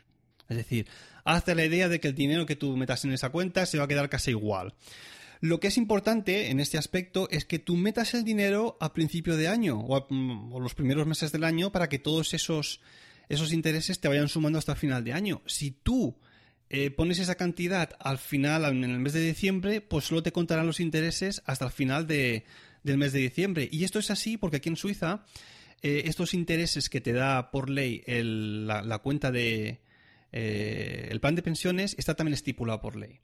Es 0.48 0.56
decir, 0.56 0.88
hazte 1.24 1.54
la 1.54 1.64
idea 1.64 1.88
de 1.88 2.00
que 2.00 2.08
el 2.08 2.14
dinero 2.14 2.46
que 2.46 2.56
tú 2.56 2.76
metas 2.76 3.04
en 3.04 3.12
esa 3.12 3.30
cuenta 3.30 3.66
se 3.66 3.78
va 3.78 3.84
a 3.84 3.88
quedar 3.88 4.08
casi 4.08 4.30
igual. 4.30 4.74
Lo 5.40 5.58
que 5.58 5.66
es 5.66 5.76
importante 5.76 6.50
en 6.50 6.60
este 6.60 6.78
aspecto 6.78 7.28
es 7.30 7.44
que 7.44 7.58
tú 7.58 7.76
metas 7.76 8.14
el 8.14 8.22
dinero 8.22 8.76
a 8.80 8.92
principio 8.92 9.36
de 9.36 9.48
año 9.48 9.80
o, 9.80 10.06
mm, 10.08 10.56
los 10.62 10.74
primeros 10.74 11.06
meses 11.06 11.32
del 11.32 11.42
año 11.42 11.72
para 11.72 11.88
que 11.88 11.98
todos 11.98 12.32
esos, 12.32 12.80
esos 13.34 13.54
intereses 13.54 13.98
te 13.98 14.08
vayan 14.08 14.28
sumando 14.28 14.58
hasta 14.58 14.72
el 14.72 14.78
final 14.78 15.04
de 15.04 15.14
año. 15.14 15.40
Si 15.46 15.70
tú 15.70 16.18
eh, 16.68 16.90
pones 16.90 17.18
esa 17.18 17.34
cantidad 17.34 17.90
al 17.98 18.18
final, 18.18 18.64
en 18.66 18.84
el 18.84 18.98
mes 18.98 19.14
de 19.14 19.22
diciembre, 19.22 19.80
pues 19.80 20.04
solo 20.04 20.22
te 20.22 20.32
contarán 20.32 20.66
los 20.66 20.80
intereses 20.80 21.42
hasta 21.46 21.64
el 21.64 21.70
final 21.70 22.06
del 22.06 22.44
mes 22.84 23.14
de 23.14 23.20
diciembre. 23.20 23.70
Y 23.72 23.84
esto 23.84 23.98
es 23.98 24.10
así 24.10 24.36
porque 24.36 24.58
aquí 24.58 24.68
en 24.68 24.76
Suiza 24.76 25.24
eh, 25.80 26.02
estos 26.06 26.34
intereses 26.34 26.90
que 26.90 27.00
te 27.00 27.14
da 27.14 27.50
por 27.50 27.70
ley 27.70 28.02
la, 28.06 28.98
cuenta 28.98 29.30
de... 29.30 29.80
Eh, 30.30 31.08
el 31.10 31.20
plan 31.20 31.34
de 31.34 31.42
pensiones 31.42 31.94
está 31.98 32.14
también 32.14 32.34
estipulado 32.34 32.82
por 32.82 32.96
ley. 32.96 33.20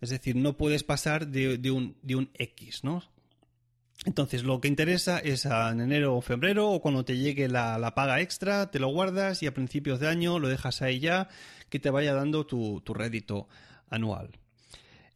Es 0.00 0.08
decir, 0.08 0.34
no 0.34 0.56
puedes 0.56 0.82
pasar 0.82 1.28
de, 1.28 1.70
un, 1.70 1.96
de 2.00 2.16
un 2.16 2.30
X, 2.34 2.84
¿no? 2.84 3.02
Entonces, 4.04 4.42
lo 4.42 4.60
que 4.60 4.68
interesa 4.68 5.18
es 5.18 5.44
en 5.44 5.80
enero 5.80 6.16
o 6.16 6.20
febrero 6.22 6.70
o 6.70 6.80
cuando 6.80 7.04
te 7.04 7.16
llegue 7.16 7.48
la, 7.48 7.94
paga 7.94 8.20
extra, 8.20 8.70
te 8.70 8.80
lo 8.80 8.88
guardas 8.88 9.42
y 9.42 9.46
a 9.46 9.54
principios 9.54 10.00
de 10.00 10.08
año 10.08 10.38
lo 10.40 10.48
dejas 10.48 10.82
ahí 10.82 10.98
ya, 10.98 11.28
que 11.68 11.78
te 11.78 11.90
vaya 11.90 12.12
dando 12.12 12.44
tu, 12.44 12.82
rédito 12.94 13.48
anual. 13.90 14.30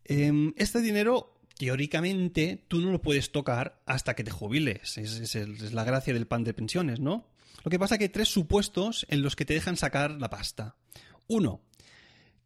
Em, 0.05 0.53
este 0.57 0.81
dinero, 0.81 1.35
teóricamente, 1.59 2.65
tú 2.69 2.81
no 2.81 2.93
lo 2.93 3.03
puedes 3.03 3.33
tocar 3.33 3.83
hasta 3.87 4.15
que 4.15 4.23
te 4.23 4.31
jubiles. 4.31 4.99
Es, 4.99 5.35
es, 5.35 5.73
la 5.73 5.83
gracia 5.83 6.15
del 6.15 6.29
pan 6.29 6.45
de 6.45 6.55
pensiones, 6.55 7.01
¿no? 7.01 7.27
Lo 7.65 7.71
que 7.71 7.81
pasa 7.81 7.97
es 7.97 7.99
que 7.99 8.05
hay 8.05 8.11
tres 8.11 8.29
supuestos 8.29 9.05
en 9.09 9.23
los 9.23 9.35
que 9.35 9.45
te 9.45 9.55
dejan 9.55 9.77
sacar 9.77 10.13
la 10.13 10.31
pasta. 10.31 10.77
Uno, 11.27 11.61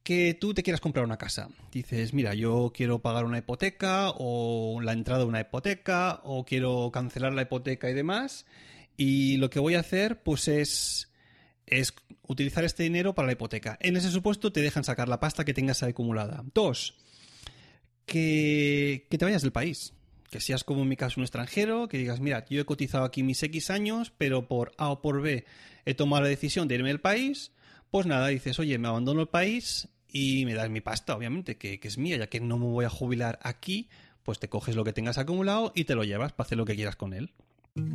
que 0.03 0.35
tú 0.35 0.55
te 0.55 0.63
quieras 0.63 0.81
comprar 0.81 1.05
una 1.05 1.19
casa. 1.19 1.49
Dices, 1.73 2.15
mira, 2.15 2.35
yo 2.35 2.73
quiero 2.75 3.01
pagar 3.01 3.25
una 3.25 3.39
hipoteca 3.39 4.11
o 4.17 4.81
la 4.83 4.93
entrada 4.93 5.21
de 5.21 5.27
una 5.27 5.41
hipoteca 5.41 6.21
o 6.25 6.45
quiero 6.45 6.91
cancelar 6.93 7.33
la 7.33 7.43
hipoteca 7.43 7.91
y 7.91 7.95
demás. 7.95 8.47
Y 8.97 9.37
lo 9.37 9.51
que 9.51 9.61
voy 9.61 9.75
a 9.75 9.81
hacer, 9.81 10.23
pues 10.23 10.49
es, 10.49 11.11
es 11.67 11.95
utilizar 12.27 12.65
este 12.65 12.83
dinero 12.83 13.15
para 13.15 13.27
la 13.27 13.33
hipoteca. 13.33 13.79
En 13.81 13.97
ese 13.97 14.11
supuesto 14.11 14.53
te 14.53 14.63
dejan 14.63 14.85
sacar 14.85 15.09
la 15.09 15.21
pasta 15.21 15.45
que 15.45 15.55
tengas 15.55 15.83
acumulada. 15.83 16.45
Dos, 16.55 16.99
que, 18.07 19.07
que 19.11 19.19
te 19.19 19.25
vayas 19.25 19.43
del 19.43 19.53
país. 19.53 19.95
Que 20.31 20.41
seas 20.41 20.63
como 20.63 20.83
en 20.83 20.89
mi 20.89 20.97
caso 20.97 21.19
un 21.19 21.25
extranjero, 21.25 21.89
que 21.89 21.99
digas, 21.99 22.21
mira, 22.21 22.45
yo 22.49 22.61
he 22.61 22.65
cotizado 22.65 23.05
aquí 23.05 23.23
mis 23.23 23.43
X 23.43 23.69
años, 23.71 24.13
pero 24.17 24.47
por 24.47 24.73
A 24.79 24.91
o 24.91 25.03
por 25.03 25.21
B 25.23 25.45
he 25.85 25.95
tomado 25.95 26.23
la 26.23 26.29
decisión 26.29 26.69
de 26.69 26.77
irme 26.77 26.89
del 26.89 27.01
país 27.01 27.53
pues 27.91 28.07
nada, 28.07 28.29
dices, 28.29 28.59
oye, 28.59 28.79
me 28.79 28.89
abandono 28.89 29.21
el 29.21 29.29
país 29.29 29.89
y 30.09 30.45
me 30.45 30.55
das 30.55 30.71
mi 30.71 30.81
pasta, 30.81 31.15
obviamente, 31.15 31.57
que, 31.57 31.81
que 31.81 31.89
es 31.89 31.99
mía, 31.99 32.17
ya 32.17 32.29
que 32.29 32.41
no 32.41 32.59
me 32.59 32.67
voy 32.67 32.85
a 32.85 32.91
jubilar 32.91 33.39
aquí, 33.43 33.89
pues 34.23 34.39
te 34.39 34.49
coges 34.49 34.77
lo 34.77 34.85
que 34.85 34.93
tengas 34.93 35.19
acumulado 35.19 35.73
y 35.75 35.85
te 35.85 35.95
lo 35.95 36.05
llevas 36.05 36.33
para 36.33 36.47
hacer 36.47 36.59
lo 36.59 36.65
que 36.65 36.75
quieras 36.75 36.97
con 36.97 37.13
él. 37.13 37.31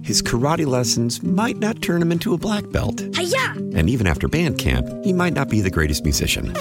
His 0.03 0.21
karate 0.21 0.65
lessons 0.65 1.21
might 1.21 1.57
not 1.59 1.81
turn 1.81 2.01
him 2.01 2.11
into 2.11 2.33
a 2.33 2.37
black 2.37 2.63
belt. 2.71 3.01
Hi-ya! 3.13 3.51
And 3.77 3.89
even 3.89 4.07
after 4.07 4.29
band 4.29 4.57
camp, 4.57 4.87
he 5.03 5.11
might 5.11 5.33
not 5.33 5.49
be 5.49 5.59
the 5.61 5.69
greatest 5.69 6.05
musician. 6.05 6.53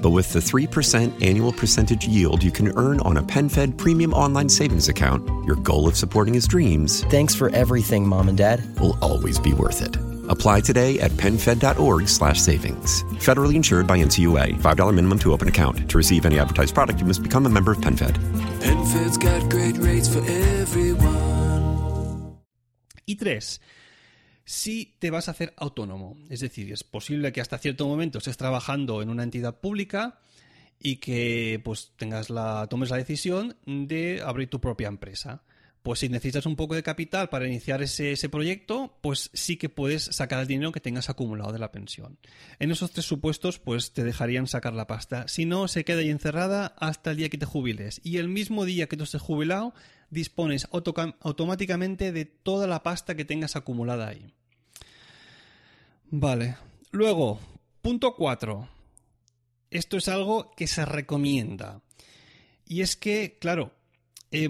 But 0.00 0.10
with 0.10 0.32
the 0.32 0.40
3% 0.40 1.22
annual 1.22 1.52
percentage 1.52 2.08
yield 2.08 2.42
you 2.42 2.50
can 2.50 2.72
earn 2.78 3.00
on 3.00 3.18
a 3.18 3.22
PenFed 3.22 3.76
premium 3.76 4.14
online 4.14 4.48
savings 4.48 4.88
account, 4.88 5.28
your 5.44 5.56
goal 5.56 5.86
of 5.86 5.96
supporting 5.96 6.32
his 6.32 6.48
dreams 6.48 7.04
Thanks 7.10 7.34
for 7.34 7.50
everything, 7.54 8.08
Mom 8.08 8.28
and 8.30 8.38
Dad. 8.38 8.62
will 8.80 8.96
always 9.02 9.38
be 9.38 9.52
worth 9.52 9.82
it. 9.82 10.09
Apply 10.30 10.60
today 10.60 10.98
at 11.00 11.10
PenFed.org 11.12 12.08
slash 12.08 12.40
savings. 12.40 13.02
Federally 13.18 13.54
insured 13.56 13.86
by 13.86 13.98
NCUA. 13.98 14.54
$5 14.62 14.94
minimum 14.94 15.18
to 15.18 15.32
open 15.32 15.48
account. 15.48 15.90
To 15.90 15.98
receive 15.98 16.24
any 16.24 16.38
advertised 16.38 16.72
product, 16.72 17.00
you 17.00 17.06
must 17.06 17.22
become 17.22 17.46
a 17.46 17.48
member 17.48 17.72
of 17.72 17.78
PenFed. 17.78 18.16
PenFed's 18.60 19.18
got 19.18 19.50
great 19.50 19.76
rates 19.78 20.08
for 20.08 20.20
everyone. 20.20 21.20
Y 23.06 23.16
tres, 23.16 23.60
si 24.44 24.94
te 25.00 25.10
vas 25.10 25.26
a 25.26 25.32
hacer 25.32 25.52
autónomo. 25.56 26.16
Es 26.28 26.38
decir, 26.40 26.72
es 26.72 26.84
posible 26.84 27.32
que 27.32 27.40
hasta 27.40 27.58
cierto 27.58 27.88
momento 27.88 28.18
estés 28.18 28.36
trabajando 28.36 29.02
en 29.02 29.10
una 29.10 29.24
entidad 29.24 29.58
pública 29.58 30.20
y 30.78 30.96
que 30.96 31.60
pues 31.64 31.92
tengas 31.96 32.30
la, 32.30 32.68
tomes 32.70 32.90
la 32.90 32.98
decisión 32.98 33.56
de 33.66 34.22
abrir 34.24 34.48
tu 34.48 34.60
propia 34.60 34.86
empresa 34.86 35.42
pues 35.82 36.00
si 36.00 36.08
necesitas 36.08 36.46
un 36.46 36.56
poco 36.56 36.74
de 36.74 36.82
capital 36.82 37.28
para 37.28 37.46
iniciar 37.46 37.82
ese, 37.82 38.28
proyecto, 38.28 38.98
pues 39.00 39.30
sí 39.32 39.56
que 39.56 39.68
puedes 39.68 40.04
sacar 40.04 40.40
el 40.40 40.46
dinero 40.46 40.72
que 40.72 40.80
tengas 40.80 41.08
acumulado 41.08 41.52
de 41.52 41.58
la 41.58 41.72
pensión. 41.72 42.18
En 42.58 42.70
esos 42.70 42.92
tres 42.92 43.06
supuestos, 43.06 43.58
pues 43.58 43.92
te 43.92 44.04
dejarían 44.04 44.46
sacar 44.46 44.74
la 44.74 44.86
pasta. 44.86 45.26
Si 45.28 45.46
no, 45.46 45.68
se 45.68 45.84
queda 45.84 46.00
ahí 46.00 46.10
encerrada 46.10 46.74
hasta 46.78 47.12
el 47.12 47.16
día 47.16 47.30
que 47.30 47.38
te 47.38 47.46
jubiles. 47.46 48.00
Y 48.04 48.18
el 48.18 48.28
mismo 48.28 48.64
día 48.64 48.88
que 48.88 48.96
tú 48.96 49.04
estés 49.04 49.22
jubilado, 49.22 49.74
dispones 50.10 50.68
automáticamente 50.70 52.12
de 52.12 52.24
toda 52.26 52.66
la 52.66 52.82
pasta 52.82 53.14
que 53.14 53.24
tengas 53.24 53.56
acumulada 53.56 54.08
ahí. 54.08 54.34
Vale. 56.10 56.56
Luego, 56.90 57.40
punto 57.80 58.14
4. 58.16 58.68
Esto 59.70 59.96
es 59.96 60.08
algo 60.08 60.50
que 60.56 60.66
se 60.66 60.84
recomienda. 60.84 61.80
Y 62.66 62.82
es 62.82 62.96
que, 62.96 63.38
claro, 63.40 63.72
eh, 64.30 64.48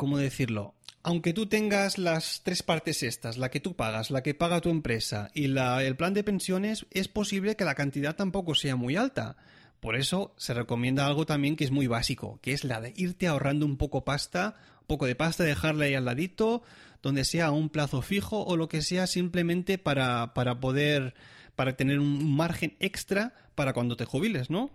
¿cómo 0.00 0.16
decirlo? 0.16 0.74
Aunque 1.02 1.34
tú 1.34 1.44
tengas 1.44 1.98
las 1.98 2.40
tres 2.42 2.62
partes 2.62 3.02
estas, 3.02 3.36
la 3.36 3.50
que 3.50 3.60
tú 3.60 3.76
pagas, 3.76 4.10
la 4.10 4.22
que 4.22 4.32
paga 4.32 4.62
tu 4.62 4.70
empresa 4.70 5.30
y 5.34 5.44
el 5.44 5.96
plan 5.96 6.14
de 6.14 6.24
pensiones, 6.24 6.86
es 6.90 7.06
posible 7.08 7.54
que 7.54 7.66
la 7.66 7.74
cantidad 7.74 8.16
tampoco 8.16 8.54
sea 8.54 8.76
muy 8.76 8.96
alta. 8.96 9.36
Por 9.78 9.96
eso 9.96 10.32
se 10.38 10.54
recomienda 10.54 11.06
algo 11.06 11.26
también 11.26 11.54
que 11.54 11.64
es 11.64 11.70
muy 11.70 11.86
básico, 11.86 12.38
que 12.40 12.54
es 12.54 12.64
la 12.64 12.80
de 12.80 12.94
irte 12.96 13.26
ahorrando 13.26 13.66
un 13.66 13.76
poco 13.76 14.02
pasta, 14.02 14.56
un 14.80 14.86
poco 14.86 15.04
de 15.04 15.16
pasta, 15.16 15.44
dejarla 15.44 15.84
ahí 15.84 15.92
al 15.92 16.06
ladito, 16.06 16.62
donde 17.02 17.26
sea 17.26 17.50
un 17.50 17.68
plazo 17.68 18.00
fijo 18.00 18.42
o 18.42 18.56
lo 18.56 18.70
que 18.70 18.80
sea, 18.80 19.06
simplemente 19.06 19.76
para, 19.76 20.32
para 20.32 20.60
poder, 20.60 21.12
para 21.56 21.76
tener 21.76 21.98
un 21.98 22.34
margen 22.34 22.74
extra 22.80 23.34
para 23.54 23.74
cuando 23.74 23.98
te 23.98 24.06
jubiles, 24.06 24.48
¿no? 24.48 24.70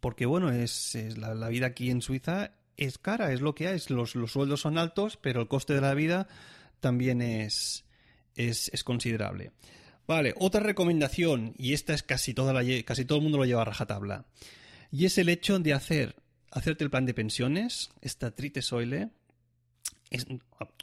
Porque 0.00 0.24
bueno, 0.24 0.50
es, 0.50 0.96
la, 1.18 1.34
la, 1.34 1.48
vida 1.48 1.66
aquí 1.66 1.90
en 1.90 2.00
Suiza 2.00 2.52
es 2.76 2.98
cara, 2.98 3.32
es 3.32 3.40
lo 3.40 3.54
que 3.54 3.68
hay. 3.68 3.80
Los, 3.88 4.14
los 4.14 4.32
sueldos 4.32 4.60
son 4.60 4.78
altos, 4.78 5.16
pero 5.16 5.40
el 5.40 5.48
coste 5.48 5.74
de 5.74 5.80
la 5.80 5.94
vida 5.94 6.28
también 6.80 7.22
es, 7.22 7.84
es, 8.36 8.70
es 8.72 8.84
considerable. 8.84 9.52
Vale, 10.06 10.34
otra 10.38 10.60
recomendación, 10.60 11.54
y 11.56 11.72
esta 11.72 11.94
es 11.94 12.02
casi, 12.02 12.34
toda 12.34 12.52
la, 12.52 12.62
casi 12.84 13.04
todo 13.06 13.18
el 13.18 13.22
mundo 13.24 13.38
lo 13.38 13.46
lleva 13.46 13.62
a 13.62 13.66
rajatabla, 13.66 14.26
y 14.92 15.06
es 15.06 15.16
el 15.16 15.30
hecho 15.30 15.58
de 15.58 15.72
hacer, 15.72 16.16
hacerte 16.50 16.84
el 16.84 16.90
plan 16.90 17.06
de 17.06 17.14
pensiones, 17.14 17.90
esta 18.02 18.30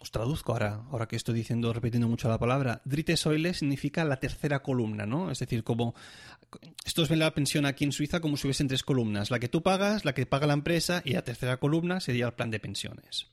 os 0.01 0.11
traduzco 0.11 0.51
ahora, 0.51 0.83
ahora 0.91 1.07
que 1.07 1.15
estoy 1.15 1.35
diciendo, 1.35 1.71
repitiendo 1.73 2.07
mucho 2.07 2.27
la 2.29 2.39
palabra. 2.39 2.81
Dritesoile 2.85 3.53
significa 3.53 4.03
la 4.03 4.19
tercera 4.19 4.61
columna, 4.61 5.05
¿no? 5.05 5.31
Es 5.31 5.39
decir, 5.39 5.63
como 5.63 5.95
esto 6.85 7.03
es 7.03 7.09
la 7.11 7.33
pensión 7.33 7.65
aquí 7.65 7.83
en 7.83 7.91
Suiza 7.91 8.19
como 8.19 8.37
si 8.37 8.47
hubiesen 8.47 8.67
tres 8.67 8.83
columnas. 8.83 9.31
La 9.31 9.39
que 9.39 9.47
tú 9.47 9.63
pagas, 9.63 10.05
la 10.05 10.13
que 10.13 10.25
paga 10.25 10.47
la 10.47 10.53
empresa 10.53 11.01
y 11.05 11.13
la 11.13 11.23
tercera 11.23 11.57
columna 11.57 11.99
sería 11.99 12.25
el 12.25 12.33
plan 12.33 12.51
de 12.51 12.59
pensiones. 12.59 13.27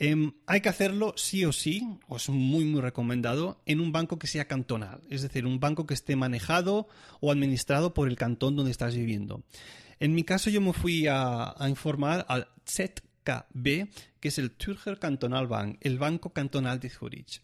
Em, 0.00 0.32
hay 0.46 0.60
que 0.60 0.68
hacerlo 0.68 1.14
sí 1.16 1.44
o 1.44 1.52
sí, 1.52 1.82
o 2.06 2.18
es 2.18 2.28
muy 2.28 2.64
muy 2.64 2.80
recomendado, 2.80 3.60
en 3.66 3.80
un 3.80 3.90
banco 3.90 4.16
que 4.16 4.28
sea 4.28 4.46
cantonal, 4.46 5.00
es 5.10 5.22
decir, 5.22 5.44
un 5.44 5.58
banco 5.58 5.86
que 5.86 5.94
esté 5.94 6.14
manejado 6.14 6.86
o 7.20 7.32
administrado 7.32 7.94
por 7.94 8.06
el 8.06 8.14
cantón 8.14 8.54
donde 8.54 8.70
estás 8.70 8.94
viviendo. 8.94 9.42
En 9.98 10.14
mi 10.14 10.22
caso 10.22 10.50
yo 10.50 10.60
me 10.60 10.72
fui 10.72 11.08
a, 11.08 11.52
informar 11.68 12.24
al 12.28 12.46
ZET 12.64 13.02
B, 13.52 13.88
que 14.20 14.28
es 14.28 14.38
el 14.38 14.52
Zürcher 14.58 14.98
Kantonalbank, 14.98 15.78
el 15.80 15.98
Banco 15.98 16.32
Cantonal 16.32 16.80
de 16.80 16.90
Zurich. 16.90 17.40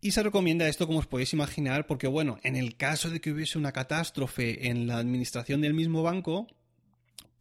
Y 0.00 0.12
se 0.12 0.22
recomienda 0.22 0.68
esto, 0.68 0.86
como 0.86 0.98
os 0.98 1.06
podéis 1.06 1.32
imaginar, 1.32 1.86
porque, 1.86 2.06
bueno, 2.06 2.38
en 2.42 2.54
el 2.56 2.76
caso 2.76 3.10
de 3.10 3.20
que 3.20 3.32
hubiese 3.32 3.58
una 3.58 3.72
catástrofe 3.72 4.68
en 4.68 4.86
la 4.86 4.98
administración 4.98 5.60
del 5.62 5.74
mismo 5.74 6.02
banco, 6.02 6.46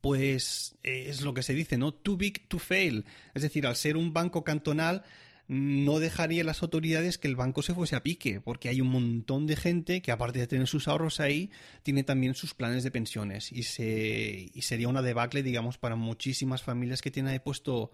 pues 0.01 0.75
es 0.83 1.21
lo 1.21 1.33
que 1.33 1.43
se 1.43 1.53
dice, 1.53 1.77
¿no? 1.77 1.93
Too 1.93 2.17
big 2.17 2.47
to 2.47 2.59
fail. 2.59 3.05
Es 3.33 3.41
decir, 3.41 3.67
al 3.67 3.75
ser 3.75 3.97
un 3.97 4.13
banco 4.13 4.43
cantonal, 4.43 5.03
no 5.47 5.99
dejaría 5.99 6.43
las 6.43 6.63
autoridades 6.63 7.17
que 7.17 7.27
el 7.27 7.35
banco 7.35 7.61
se 7.61 7.73
fuese 7.73 7.95
a 7.95 8.03
pique, 8.03 8.41
porque 8.41 8.69
hay 8.69 8.81
un 8.81 8.87
montón 8.87 9.45
de 9.45 9.55
gente 9.55 10.01
que 10.01 10.11
aparte 10.11 10.39
de 10.39 10.47
tener 10.47 10.67
sus 10.67 10.87
ahorros 10.87 11.19
ahí, 11.19 11.51
tiene 11.83 12.03
también 12.03 12.33
sus 12.33 12.53
planes 12.53 12.83
de 12.83 12.91
pensiones 12.91 13.51
y, 13.51 13.63
se, 13.63 14.49
y 14.53 14.61
sería 14.63 14.87
una 14.87 15.01
debacle, 15.01 15.43
digamos, 15.43 15.77
para 15.77 15.95
muchísimas 15.95 16.63
familias 16.63 17.01
que 17.01 17.11
tienen 17.11 17.31
ahí 17.31 17.39
puesto, 17.39 17.91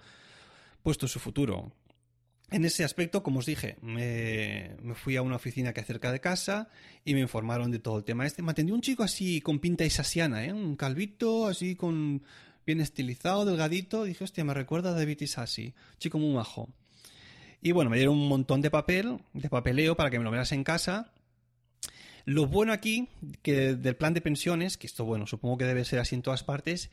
puesto 0.81 1.07
su 1.07 1.19
futuro. 1.19 1.73
En 2.51 2.65
ese 2.65 2.83
aspecto, 2.83 3.23
como 3.23 3.39
os 3.39 3.45
dije, 3.45 3.77
me, 3.81 4.75
fui 4.95 5.15
a 5.15 5.21
una 5.21 5.37
oficina 5.37 5.71
que 5.71 5.79
hay 5.79 5.85
cerca 5.85 6.11
de 6.11 6.19
casa 6.19 6.67
y 7.05 7.13
me 7.13 7.21
informaron 7.21 7.71
de 7.71 7.79
todo 7.79 7.97
el 7.97 8.03
tema 8.03 8.25
este. 8.25 8.41
Me 8.41 8.51
atendió 8.51 8.75
un 8.75 8.81
chico 8.81 9.03
así 9.03 9.39
con 9.39 9.59
pinta 9.59 9.85
isasiana, 9.85 10.43
¿eh? 10.45 10.51
un 10.51 10.75
calvito, 10.75 11.47
así 11.47 11.77
con 11.77 12.23
bien 12.65 12.81
estilizado, 12.81 13.45
delgadito. 13.45 14.03
Dije, 14.03 14.25
hostia, 14.25 14.43
me 14.43 14.53
recuerda 14.53 14.89
a 14.89 14.93
David 14.93 15.21
Isasi, 15.21 15.73
chico 15.97 16.19
muy 16.19 16.33
majo. 16.33 16.69
Y 17.61 17.71
bueno, 17.71 17.89
me 17.89 17.97
dieron 17.97 18.15
un 18.15 18.27
montón 18.27 18.61
de 18.61 18.71
papel, 18.71 19.19
de 19.33 19.49
papeleo 19.49 19.95
para 19.95 20.09
que 20.09 20.17
me 20.17 20.25
lo 20.25 20.31
veas 20.31 20.51
en 20.51 20.63
casa. 20.63 21.11
Lo 22.25 22.47
bueno 22.47 22.73
aquí, 22.73 23.09
que 23.41 23.75
del 23.75 23.95
plan 23.95 24.13
de 24.13 24.21
pensiones, 24.21 24.77
que 24.77 24.87
esto, 24.87 25.05
bueno, 25.05 25.27
supongo 25.27 25.57
que 25.57 25.65
debe 25.65 25.85
ser 25.85 25.99
así 25.99 26.15
en 26.15 26.21
todas 26.21 26.43
partes, 26.43 26.89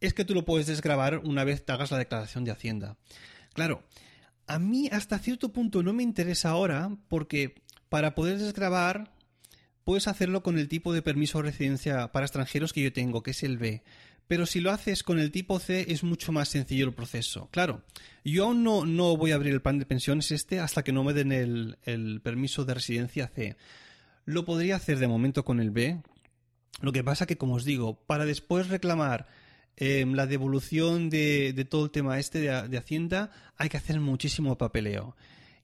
es 0.00 0.14
que 0.14 0.24
tú 0.24 0.34
lo 0.34 0.44
puedes 0.44 0.66
desgravar 0.66 1.18
una 1.18 1.44
vez 1.44 1.64
te 1.64 1.72
hagas 1.72 1.90
la 1.90 1.98
declaración 1.98 2.44
de 2.44 2.50
Hacienda. 2.50 2.96
Claro, 3.54 3.82
a 4.46 4.58
mí 4.58 4.88
hasta 4.90 5.18
cierto 5.18 5.52
punto 5.52 5.82
no 5.82 5.92
me 5.92 6.02
interesa 6.02 6.50
ahora 6.50 6.96
porque 7.08 7.62
para 7.88 8.14
poder 8.14 8.38
desgrabar 8.38 9.12
puedes 9.84 10.08
hacerlo 10.08 10.42
con 10.42 10.58
el 10.58 10.68
tipo 10.68 10.92
de 10.92 11.02
permiso 11.02 11.38
de 11.38 11.50
residencia 11.50 12.10
para 12.12 12.26
extranjeros 12.26 12.72
que 12.72 12.82
yo 12.82 12.92
tengo, 12.92 13.22
que 13.22 13.32
es 13.32 13.42
el 13.42 13.58
B. 13.58 13.82
Pero 14.28 14.46
si 14.46 14.60
lo 14.60 14.70
haces 14.70 15.02
con 15.02 15.18
el 15.18 15.30
tipo 15.30 15.58
C 15.58 15.86
es 15.88 16.02
mucho 16.02 16.32
más 16.32 16.48
sencillo 16.48 16.86
el 16.86 16.94
proceso. 16.94 17.48
Claro, 17.50 17.82
yo 18.24 18.44
aún 18.44 18.62
no, 18.62 18.86
no 18.86 19.16
voy 19.16 19.32
a 19.32 19.34
abrir 19.34 19.52
el 19.52 19.62
plan 19.62 19.78
de 19.78 19.86
pensiones 19.86 20.30
este 20.30 20.60
hasta 20.60 20.82
que 20.82 20.92
no 20.92 21.04
me 21.04 21.12
den 21.12 21.32
el, 21.32 21.78
el 21.84 22.20
permiso 22.22 22.64
de 22.64 22.74
residencia 22.74 23.28
C. 23.28 23.56
Lo 24.24 24.44
podría 24.44 24.76
hacer 24.76 24.98
de 24.98 25.08
momento 25.08 25.44
con 25.44 25.60
el 25.60 25.70
B. 25.70 26.00
Lo 26.80 26.92
que 26.92 27.04
pasa 27.04 27.26
que, 27.26 27.36
como 27.36 27.54
os 27.54 27.64
digo, 27.64 27.96
para 28.06 28.24
después 28.24 28.68
reclamar 28.68 29.26
Em, 29.76 30.12
la 30.14 30.26
devolución 30.26 31.08
de, 31.08 31.66
todo 31.68 31.86
el 31.86 31.90
tema 31.90 32.18
este 32.18 32.40
de, 32.40 32.78
Hacienda, 32.78 33.30
hay 33.56 33.68
que 33.68 33.78
hacer 33.78 34.00
muchísimo 34.00 34.58
papeleo. 34.58 35.16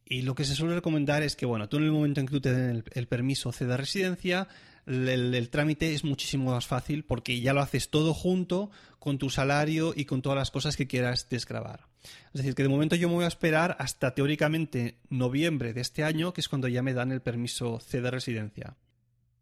Y 0.05 0.23
lo 0.23 0.35
que 0.35 0.45
se 0.45 0.55
suele 0.55 0.75
recomendar 0.75 1.23
es 1.23 1.37
que, 1.37 1.45
bueno, 1.45 1.69
tú 1.69 1.77
en 1.77 1.85
el 1.85 1.93
momento 1.93 2.21
en 2.21 2.27
que 2.27 2.33
tú 2.33 2.41
te 2.41 2.53
den 2.53 2.85
el, 2.93 3.07
permiso 3.07 3.53
C 3.53 3.67
de 3.67 3.77
residencia, 3.77 4.49
el, 4.89 5.51
trámite 5.51 5.95
es 5.95 6.05
muchísimo 6.05 6.53
más 6.53 6.67
fácil 6.67 7.05
porque 7.05 7.41
ya 7.41 7.53
lo 7.53 7.61
haces 7.61 7.91
todo 7.91 8.15
junto 8.15 8.71
con 8.99 9.19
tu 9.19 9.31
salario 9.31 9.93
y 9.95 10.07
con 10.07 10.23
todas 10.23 10.39
las 10.39 10.51
cosas 10.51 10.77
que 10.77 10.87
quieras 10.87 11.29
desgravar. 11.29 11.87
Es 12.33 12.41
decir, 12.41 12.55
que 12.55 12.63
de 12.63 12.69
momento 12.69 12.97
yo 12.97 13.09
me 13.09 13.15
voy 13.15 13.25
a 13.25 13.29
esperar 13.29 13.77
hasta 13.79 14.15
teóricamente 14.15 14.99
noviembre 15.11 15.75
de 15.75 15.83
este 15.83 16.05
año, 16.05 16.33
que 16.33 16.41
es 16.41 16.49
cuando 16.49 16.69
ya 16.69 16.83
me 16.83 16.95
dan 16.95 17.13
el 17.13 17.21
permiso 17.21 17.81
C 17.81 18.01
de 18.01 18.11
residencia. 18.11 18.77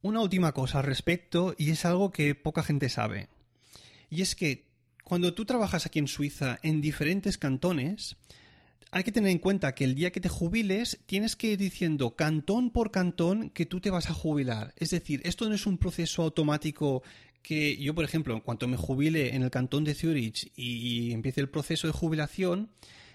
Una 0.02 0.20
última 0.20 0.52
cosa 0.52 0.78
al 0.78 0.84
respecto, 0.84 1.54
y 1.56 1.70
es 1.70 1.84
algo 1.84 2.10
que 2.10 2.34
poca 2.34 2.62
gente 2.62 2.88
sabe. 2.88 3.28
Y 4.10 4.22
es 4.22 4.34
que 4.34 4.66
cuando 5.04 5.34
tú 5.34 5.44
trabajas 5.44 5.86
aquí 5.86 5.98
en 5.98 6.08
Suiza 6.08 6.58
en 6.62 6.80
diferentes 6.80 7.38
cantones, 7.38 8.16
hay 8.90 9.04
que 9.04 9.12
tener 9.12 9.30
en 9.30 9.38
cuenta 9.38 9.74
que 9.74 9.84
el 9.84 9.94
día 9.94 10.12
que 10.12 10.20
te 10.20 10.28
jubiles 10.28 10.98
tienes 11.06 11.36
que 11.36 11.52
ir 11.52 11.58
diciendo 11.58 12.14
cantón 12.14 12.70
por 12.70 12.90
cantón 12.90 13.50
que 13.50 13.66
tú 13.66 13.80
te 13.80 13.90
vas 13.90 14.10
a 14.10 14.14
jubilar. 14.14 14.72
Es 14.76 14.90
decir, 14.90 15.20
esto 15.24 15.48
no 15.48 15.54
es 15.54 15.66
un 15.66 15.78
proceso 15.78 16.22
automático 16.22 17.02
que 17.42 17.76
yo, 17.76 17.94
por 17.94 18.04
ejemplo, 18.04 18.34
en 18.34 18.40
cuanto 18.40 18.66
me 18.66 18.76
jubile 18.76 19.34
en 19.34 19.42
el 19.42 19.50
cantón 19.50 19.84
de 19.84 19.94
Zurich 19.94 20.50
y, 20.56 21.12
empiece 21.12 21.40
el 21.40 21.48
proceso 21.48 21.86
de 21.86 21.92
jubilación, 21.92 22.70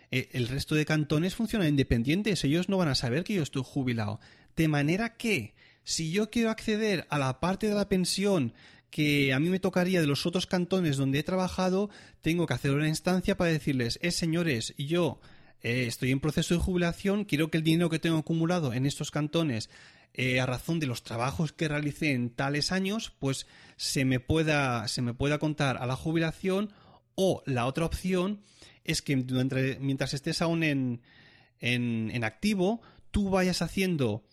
eh, 0.09 0.29
el 0.31 0.47
resto 0.47 0.75
de 0.75 0.85
cantones 0.85 1.35
funcionan 1.35 1.67
independientes. 1.67 2.43
Ellos 2.43 2.69
no 2.69 2.77
van 2.77 2.87
a 2.87 2.95
saber 2.95 3.23
que 3.23 3.33
yo 3.33 3.43
estoy 3.43 3.63
jubilado. 3.65 4.19
De 4.55 4.67
manera 4.67 5.17
que, 5.17 5.53
si 5.83 6.11
yo 6.11 6.29
quiero 6.29 6.49
acceder 6.49 7.07
a 7.09 7.17
la 7.17 7.39
parte 7.39 7.67
de 7.67 7.75
la 7.75 7.89
pensión 7.89 8.53
que 8.89 9.33
a 9.33 9.39
mí 9.39 9.49
me 9.49 9.59
tocaría 9.59 10.01
de 10.01 10.07
los 10.07 10.25
otros 10.25 10.47
cantones 10.47 10.97
donde 10.97 11.19
he 11.19 11.23
trabajado, 11.23 11.89
tengo 12.21 12.45
que 12.45 12.53
hacer 12.53 12.71
una 12.71 12.87
instancia 12.87 13.35
para 13.35 13.51
decirles, 13.51 13.99
eh, 14.01 14.11
señores, 14.11 14.73
yo 14.77 15.19
eh, 15.63 15.85
estoy 15.87 16.11
en 16.11 16.19
proceso 16.19 16.53
de 16.53 16.59
jubilación, 16.59 17.25
quiero 17.25 17.51
que 17.51 17.57
el 17.57 17.63
dinero 17.63 17.89
que 17.89 17.99
tengo 17.99 18.17
acumulado 18.17 18.73
en 18.73 18.85
estos 18.85 19.11
cantones, 19.11 19.69
eh, 20.13 20.39
a 20.39 20.45
razón 20.45 20.79
de 20.79 20.87
los 20.87 21.03
trabajos 21.03 21.53
que 21.53 21.67
realicé 21.67 22.11
en 22.11 22.31
tales 22.31 22.71
años, 22.71 23.13
pues 23.19 23.47
se 23.77 24.03
me 24.03 24.19
pueda, 24.19 24.87
se 24.87 25.01
me 25.01 25.13
pueda 25.13 25.37
contar 25.37 25.77
a 25.77 25.85
la 25.85 25.95
jubilación, 25.95 26.73
o 27.15 27.43
la 27.45 27.65
otra 27.65 27.85
opción 27.85 28.41
es 28.83 29.01
que 29.01 29.15
mientras 29.15 30.13
estés 30.13 30.41
aún 30.41 30.63
en, 30.63 31.01
en, 31.59 32.23
activo, 32.23 32.81
tú 33.11 33.29
vayas 33.29 33.61
haciendo 33.61 34.23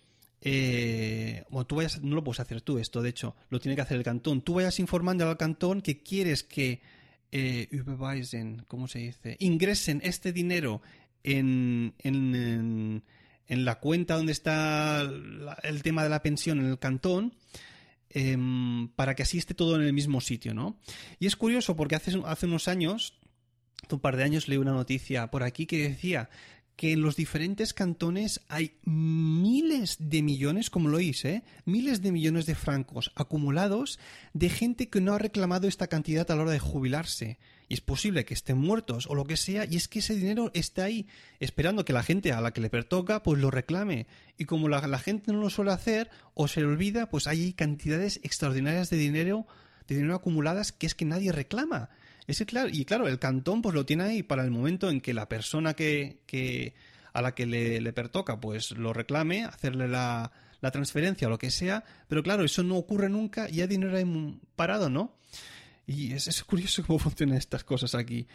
eh, 0.40 1.44
tú 1.66 1.76
vayas, 1.76 2.00
no 2.02 2.14
lo 2.14 2.24
puedes 2.24 2.40
hacer 2.40 2.60
tú 2.62 2.78
esto, 2.78 3.02
de 3.02 3.10
hecho, 3.10 3.34
lo 3.50 3.58
tiene 3.60 3.74
que 3.74 3.82
hacer 3.82 3.98
el 3.98 4.04
cantón. 4.04 4.40
Tú 4.40 4.54
vayas 4.54 4.78
informando 4.78 5.28
al 5.28 5.36
cantón 5.36 5.82
que 5.82 6.02
quieres 6.02 6.44
que 6.44 6.80
eh, 7.32 7.68
¿cómo 8.68 8.88
se 8.88 9.00
dice? 9.00 9.36
Ingresen 9.40 10.00
este 10.02 10.32
dinero 10.32 10.80
en, 11.32 11.94
en, 11.98 13.02
en, 13.46 13.64
la 13.64 13.78
cuenta 13.80 14.16
donde 14.16 14.32
está 14.32 15.00
el 15.62 15.82
tema 15.82 16.02
de 16.02 16.08
la 16.08 16.22
pensión 16.22 16.58
en 16.60 16.66
el 16.66 16.78
cantón. 16.78 17.34
Em, 18.10 18.88
para 18.96 19.14
que 19.14 19.22
así 19.22 19.36
esté 19.36 19.52
todo 19.52 19.76
en 19.76 19.82
el 19.82 19.92
mismo 19.92 20.22
sitio, 20.22 20.54
¿no? 20.54 20.78
Y 21.18 21.26
es 21.26 21.36
curioso 21.36 21.76
porque 21.76 21.94
hace, 21.94 22.18
hace 22.24 22.46
unos 22.46 22.66
años, 22.66 23.12
un 23.90 24.00
par 24.00 24.16
de 24.16 24.24
años 24.24 24.48
leí 24.48 24.56
una 24.56 24.72
noticia 24.72 25.30
por 25.30 25.42
aquí 25.42 25.66
que 25.66 25.90
decía 25.90 26.30
que 26.78 26.92
en 26.92 27.02
los 27.02 27.16
diferentes 27.16 27.74
cantones 27.74 28.40
hay 28.46 28.78
miles 28.84 29.96
de 29.98 30.22
millones, 30.22 30.70
como 30.70 30.88
lo 30.88 30.98
oís, 30.98 31.24
¿eh? 31.24 31.42
miles 31.64 32.02
de 32.02 32.12
millones 32.12 32.46
de 32.46 32.54
francos 32.54 33.10
acumulados 33.16 33.98
de 34.32 34.48
gente 34.48 34.88
que 34.88 35.00
no 35.00 35.12
ha 35.12 35.18
reclamado 35.18 35.66
esta 35.66 35.88
cantidad 35.88 36.30
a 36.30 36.36
la 36.36 36.42
hora 36.42 36.52
de 36.52 36.60
jubilarse. 36.60 37.40
Y 37.68 37.74
es 37.74 37.80
posible 37.80 38.24
que 38.24 38.32
estén 38.32 38.58
muertos 38.58 39.08
o 39.08 39.16
lo 39.16 39.24
que 39.24 39.36
sea, 39.36 39.64
y 39.68 39.74
es 39.74 39.88
que 39.88 39.98
ese 39.98 40.14
dinero 40.14 40.52
está 40.54 40.84
ahí, 40.84 41.08
esperando 41.40 41.84
que 41.84 41.92
la 41.92 42.04
gente 42.04 42.30
a 42.30 42.40
la 42.40 42.52
que 42.52 42.60
le 42.60 42.70
pertoca, 42.70 43.24
pues 43.24 43.40
lo 43.40 43.50
reclame. 43.50 44.06
Y 44.38 44.44
como 44.44 44.68
la, 44.68 44.86
la 44.86 45.00
gente 45.00 45.32
no 45.32 45.40
lo 45.40 45.50
suele 45.50 45.72
hacer 45.72 46.08
o 46.34 46.46
se 46.46 46.60
le 46.60 46.66
olvida, 46.66 47.10
pues 47.10 47.26
hay 47.26 47.54
cantidades 47.54 48.20
extraordinarias 48.22 48.88
de 48.88 48.98
dinero, 48.98 49.48
de 49.88 49.96
dinero 49.96 50.14
acumuladas 50.14 50.70
que 50.70 50.86
es 50.86 50.94
que 50.94 51.04
nadie 51.04 51.32
reclama 51.32 51.90
claro, 52.46 52.68
y 52.70 52.84
claro, 52.84 53.08
el 53.08 53.18
cantón 53.18 53.62
pues 53.62 53.74
lo 53.74 53.86
tiene 53.86 54.04
ahí 54.04 54.22
para 54.22 54.44
el 54.44 54.50
momento 54.50 54.90
en 54.90 55.00
que 55.00 55.14
la 55.14 55.28
persona 55.28 55.74
que, 55.74 56.74
a 57.12 57.22
la 57.22 57.34
que 57.34 57.46
le, 57.46 57.92
pertoca 57.92 58.38
pues 58.40 58.72
lo 58.72 58.92
reclame, 58.92 59.44
hacerle 59.44 59.88
la, 59.88 60.30
transferencia 60.72 61.28
o 61.28 61.30
lo 61.30 61.38
que 61.38 61.50
sea, 61.50 61.84
pero 62.08 62.22
claro, 62.22 62.44
eso 62.44 62.62
no 62.62 62.76
ocurre 62.76 63.08
nunca 63.08 63.48
y 63.48 63.62
hay 63.62 63.66
dinero 63.66 63.96
ahí 63.96 64.40
parado, 64.56 64.90
¿no? 64.90 65.16
Y 65.86 66.12
es, 66.12 66.44
curioso 66.44 66.82
cómo 66.86 66.98
funcionan 66.98 67.38
estas 67.38 67.64
cosas 67.64 67.94
aquí. 67.94 68.26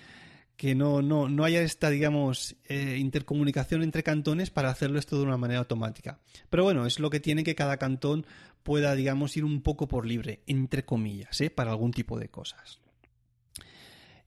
Que 0.58 0.76
no, 0.76 1.02
no, 1.02 1.30
no 1.30 1.44
haya 1.44 1.62
esta, 1.62 1.90
digamos, 1.90 2.56
eh, 2.66 2.98
intercomunicación 3.00 3.82
entre 3.82 4.04
cantones 4.04 4.52
para 4.52 4.70
hacerlo 4.70 5.00
esto 5.00 5.18
de 5.18 5.24
una 5.24 5.38
manera 5.38 5.60
automática. 5.60 6.20
Pero 6.50 6.64
bueno, 6.64 6.86
es 6.86 7.00
lo 7.00 7.10
que 7.10 7.20
tiene 7.20 7.44
que 7.44 7.56
cada 7.56 7.78
cantón 7.78 8.26
pueda, 8.62 8.94
digamos, 8.96 9.36
ir 9.36 9.46
un 9.46 9.62
poco 9.62 9.88
por 9.88 10.06
libre, 10.06 10.42
entre 10.46 10.86
comillas, 10.86 11.42
¿eh? 11.42 11.50
para 11.50 11.72
algún 11.72 11.92
tipo 11.92 12.20
de 12.20 12.30
cosas. 12.30 12.83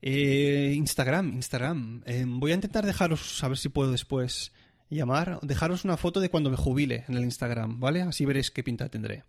Eh, 0.01 0.73
Instagram, 0.75 1.33
Instagram. 1.33 2.03
Eh, 2.05 2.25
voy 2.27 2.51
a 2.51 2.55
intentar 2.55 2.85
dejaros, 2.85 3.43
a 3.43 3.47
ver 3.47 3.57
si 3.57 3.69
puedo 3.69 3.91
después 3.91 4.51
llamar, 4.89 5.39
dejaros 5.41 5.83
una 5.85 5.97
foto 5.97 6.19
de 6.19 6.29
cuando 6.29 6.49
me 6.49 6.57
jubile 6.57 7.03
en 7.07 7.15
el 7.15 7.23
Instagram, 7.23 7.79
¿vale? 7.79 8.01
Así 8.01 8.25
veréis 8.25 8.51
qué 8.51 8.63
pinta 8.63 8.89
tendré. 8.89 9.23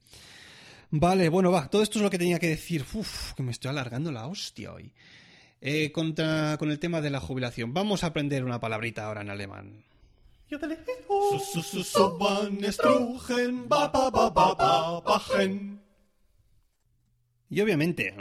Vale, 0.91 1.29
bueno, 1.29 1.51
va, 1.51 1.69
todo 1.69 1.83
esto 1.83 1.99
es 1.99 2.03
lo 2.03 2.11
que 2.11 2.19
tenía 2.19 2.39
que 2.39 2.49
decir. 2.49 2.85
Uf, 2.95 3.35
que 3.35 3.43
me 3.43 3.51
estoy 3.51 3.71
alargando 3.71 4.11
la 4.11 4.27
hostia 4.27 4.73
hoy. 4.73 4.93
Eh, 5.61 5.91
contra, 5.93 6.57
con 6.59 6.71
el 6.71 6.79
tema 6.79 7.01
de 7.01 7.11
la 7.11 7.21
jubilación. 7.21 7.75
Vamos 7.75 8.05
a 8.05 8.09
aprender 8.09 8.45
una 8.45 8.61
palabrita 8.61 9.07
ahora 9.07 9.23
en 9.23 9.31
alemán. 9.31 9.85
Y 17.51 17.61
obviamente, 17.61 18.15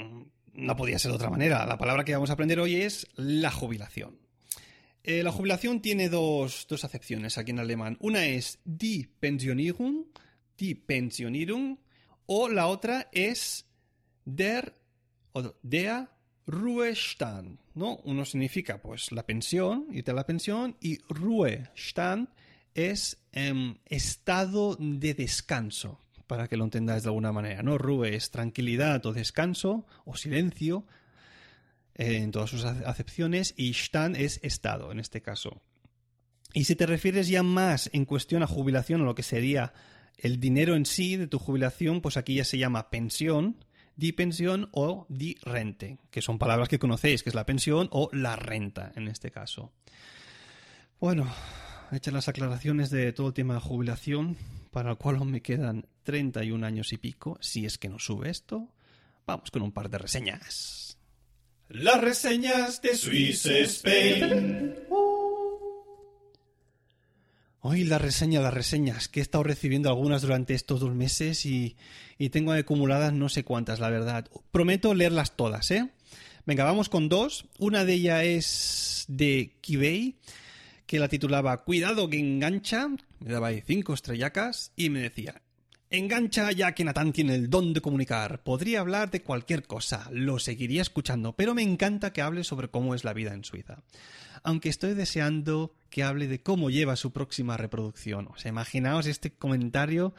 no 0.57 0.75
podía 0.75 0.99
ser 0.99 1.11
de 1.11 1.15
otra 1.15 1.29
manera. 1.29 1.65
La 1.65 1.77
palabra 1.77 2.03
que 2.03 2.13
vamos 2.13 2.29
a 2.29 2.33
aprender 2.33 2.59
hoy 2.59 2.75
es 2.75 3.07
la 3.15 3.51
jubilación. 3.51 4.19
Eh, 5.03 5.23
la 5.23 5.31
jubilación 5.31 5.81
tiene 5.81 6.09
dos, 6.09 6.67
acepciones 6.83 7.37
aquí 7.37 7.51
en 7.51 7.59
alemán. 7.59 7.97
Una 8.01 8.25
es 8.25 8.59
die 8.65 9.07
Pensionierung, 9.19 10.07
die 10.57 10.75
Pensionierung, 10.75 11.79
o 12.25 12.49
la 12.49 12.67
otra 12.67 13.07
es 13.13 13.65
der 14.25 14.73
o 15.31 15.55
der 15.61 16.09
Ruhestand. 16.47 17.59
¿no? 17.75 17.97
Uno 18.03 18.25
significa 18.25 18.81
pues 18.81 19.11
la 19.11 19.25
pensión, 19.25 19.87
irte 19.91 20.11
a 20.11 20.15
la 20.15 20.25
pensión, 20.25 20.75
y 20.81 20.97
Ruhestand 21.07 22.29
es 22.73 23.17
em, 23.31 23.77
estado 23.85 24.75
de 24.79 25.13
descanso 25.13 26.01
para 26.27 26.47
que 26.47 26.57
lo 26.57 26.65
entendáis 26.65 27.03
de 27.03 27.09
alguna 27.09 27.31
manera, 27.31 27.63
¿no? 27.63 27.77
Rue 27.77 28.15
es 28.15 28.31
tranquilidad 28.31 29.05
o 29.05 29.13
descanso 29.13 29.85
o 30.05 30.15
silencio 30.15 30.85
eh, 31.95 32.17
en 32.17 32.31
todas 32.31 32.49
sus 32.49 32.63
acepciones 32.65 33.53
y 33.57 33.71
Stand 33.71 34.17
es 34.17 34.39
estado 34.43 34.91
en 34.91 34.99
este 34.99 35.21
caso. 35.21 35.61
Y 36.53 36.65
si 36.65 36.75
te 36.75 36.85
refieres 36.85 37.27
ya 37.27 37.43
más 37.43 37.89
en 37.93 38.05
cuestión 38.05 38.43
a 38.43 38.47
jubilación 38.47 39.01
o 39.01 39.05
lo 39.05 39.15
que 39.15 39.23
sería 39.23 39.73
el 40.17 40.39
dinero 40.39 40.75
en 40.75 40.85
sí 40.85 41.15
de 41.15 41.27
tu 41.27 41.39
jubilación, 41.39 42.01
pues 42.01 42.17
aquí 42.17 42.35
ya 42.35 42.45
se 42.45 42.57
llama 42.57 42.89
pensión, 42.89 43.63
di 43.95 44.11
pensión 44.11 44.69
o 44.71 45.05
di 45.09 45.35
rente, 45.41 45.99
que 46.11 46.21
son 46.21 46.39
palabras 46.39 46.69
que 46.69 46.79
conocéis, 46.79 47.23
que 47.23 47.29
es 47.29 47.35
la 47.35 47.45
pensión 47.45 47.89
o 47.91 48.09
la 48.11 48.35
renta 48.35 48.91
en 48.95 49.07
este 49.07 49.31
caso. 49.31 49.71
Bueno, 50.99 51.27
hechas 51.91 52.13
las 52.13 52.27
aclaraciones 52.27 52.89
de 52.89 53.13
todo 53.13 53.27
el 53.27 53.33
tema 53.33 53.55
de 53.55 53.59
jubilación, 53.59 54.37
para 54.71 54.91
el 54.91 54.97
cual 54.97 55.17
aún 55.17 55.31
me 55.31 55.41
quedan 55.41 55.85
31 56.03 56.65
años 56.65 56.93
y 56.93 56.97
pico, 56.97 57.37
si 57.41 57.65
es 57.65 57.77
que 57.77 57.89
no 57.89 57.99
sube 57.99 58.29
esto, 58.29 58.73
vamos 59.25 59.51
con 59.51 59.61
un 59.61 59.71
par 59.71 59.89
de 59.89 59.97
reseñas. 59.97 60.97
Las 61.69 61.99
reseñas 61.99 62.81
de 62.81 62.95
Swiss 62.95 63.45
Spain. 63.45 64.75
Hoy 67.59 67.83
la 67.83 67.97
reseña, 67.97 68.39
las 68.39 68.53
reseñas, 68.53 69.09
que 69.09 69.19
he 69.19 69.23
estado 69.23 69.43
recibiendo 69.43 69.89
algunas 69.89 70.21
durante 70.21 70.53
estos 70.53 70.79
dos 70.79 70.95
meses 70.95 71.45
y, 71.45 71.75
y 72.17 72.29
tengo 72.29 72.53
acumuladas 72.53 73.11
no 73.11 73.27
sé 73.27 73.43
cuántas, 73.43 73.81
la 73.81 73.89
verdad. 73.89 74.29
Prometo 74.51 74.93
leerlas 74.93 75.35
todas, 75.35 75.69
¿eh? 75.71 75.89
Venga, 76.45 76.63
vamos 76.63 76.87
con 76.87 77.09
dos. 77.09 77.45
Una 77.59 77.83
de 77.83 77.93
ellas 77.93 78.23
es 78.23 79.05
de 79.09 79.57
Kibei, 79.59 80.15
que 80.85 80.99
la 80.99 81.09
titulaba 81.09 81.65
Cuidado 81.65 82.09
que 82.09 82.19
engancha. 82.19 82.87
Me 83.19 83.31
daba 83.31 83.47
ahí 83.47 83.61
cinco 83.65 83.93
estrellacas 83.93 84.71
y 84.75 84.89
me 84.89 85.01
decía, 85.01 85.41
Engancha 85.89 86.51
ya 86.51 86.73
que 86.73 86.83
Natán 86.83 87.13
tiene 87.13 87.35
el 87.35 87.49
don 87.49 87.71
de 87.71 87.79
comunicar. 87.79 88.43
Podría 88.43 88.81
hablar 88.81 89.09
de 89.09 89.21
cualquier 89.21 89.63
cosa, 89.63 90.09
lo 90.11 90.37
seguiría 90.37 90.81
escuchando, 90.81 91.33
pero 91.33 91.55
me 91.55 91.61
encanta 91.61 92.11
que 92.11 92.21
hable 92.21 92.43
sobre 92.43 92.67
cómo 92.67 92.93
es 92.93 93.05
la 93.05 93.13
vida 93.13 93.33
en 93.33 93.45
Suiza. 93.45 93.83
Aunque 94.43 94.67
estoy 94.67 94.95
deseando 94.95 95.73
que 95.89 96.03
hable 96.03 96.27
de 96.27 96.41
cómo 96.41 96.69
lleva 96.69 96.97
su 96.97 97.13
próxima 97.13 97.55
reproducción. 97.55 98.27
O 98.27 98.37
sea, 98.37 98.49
imaginaos 98.49 99.05
este 99.05 99.31
comentario 99.31 100.13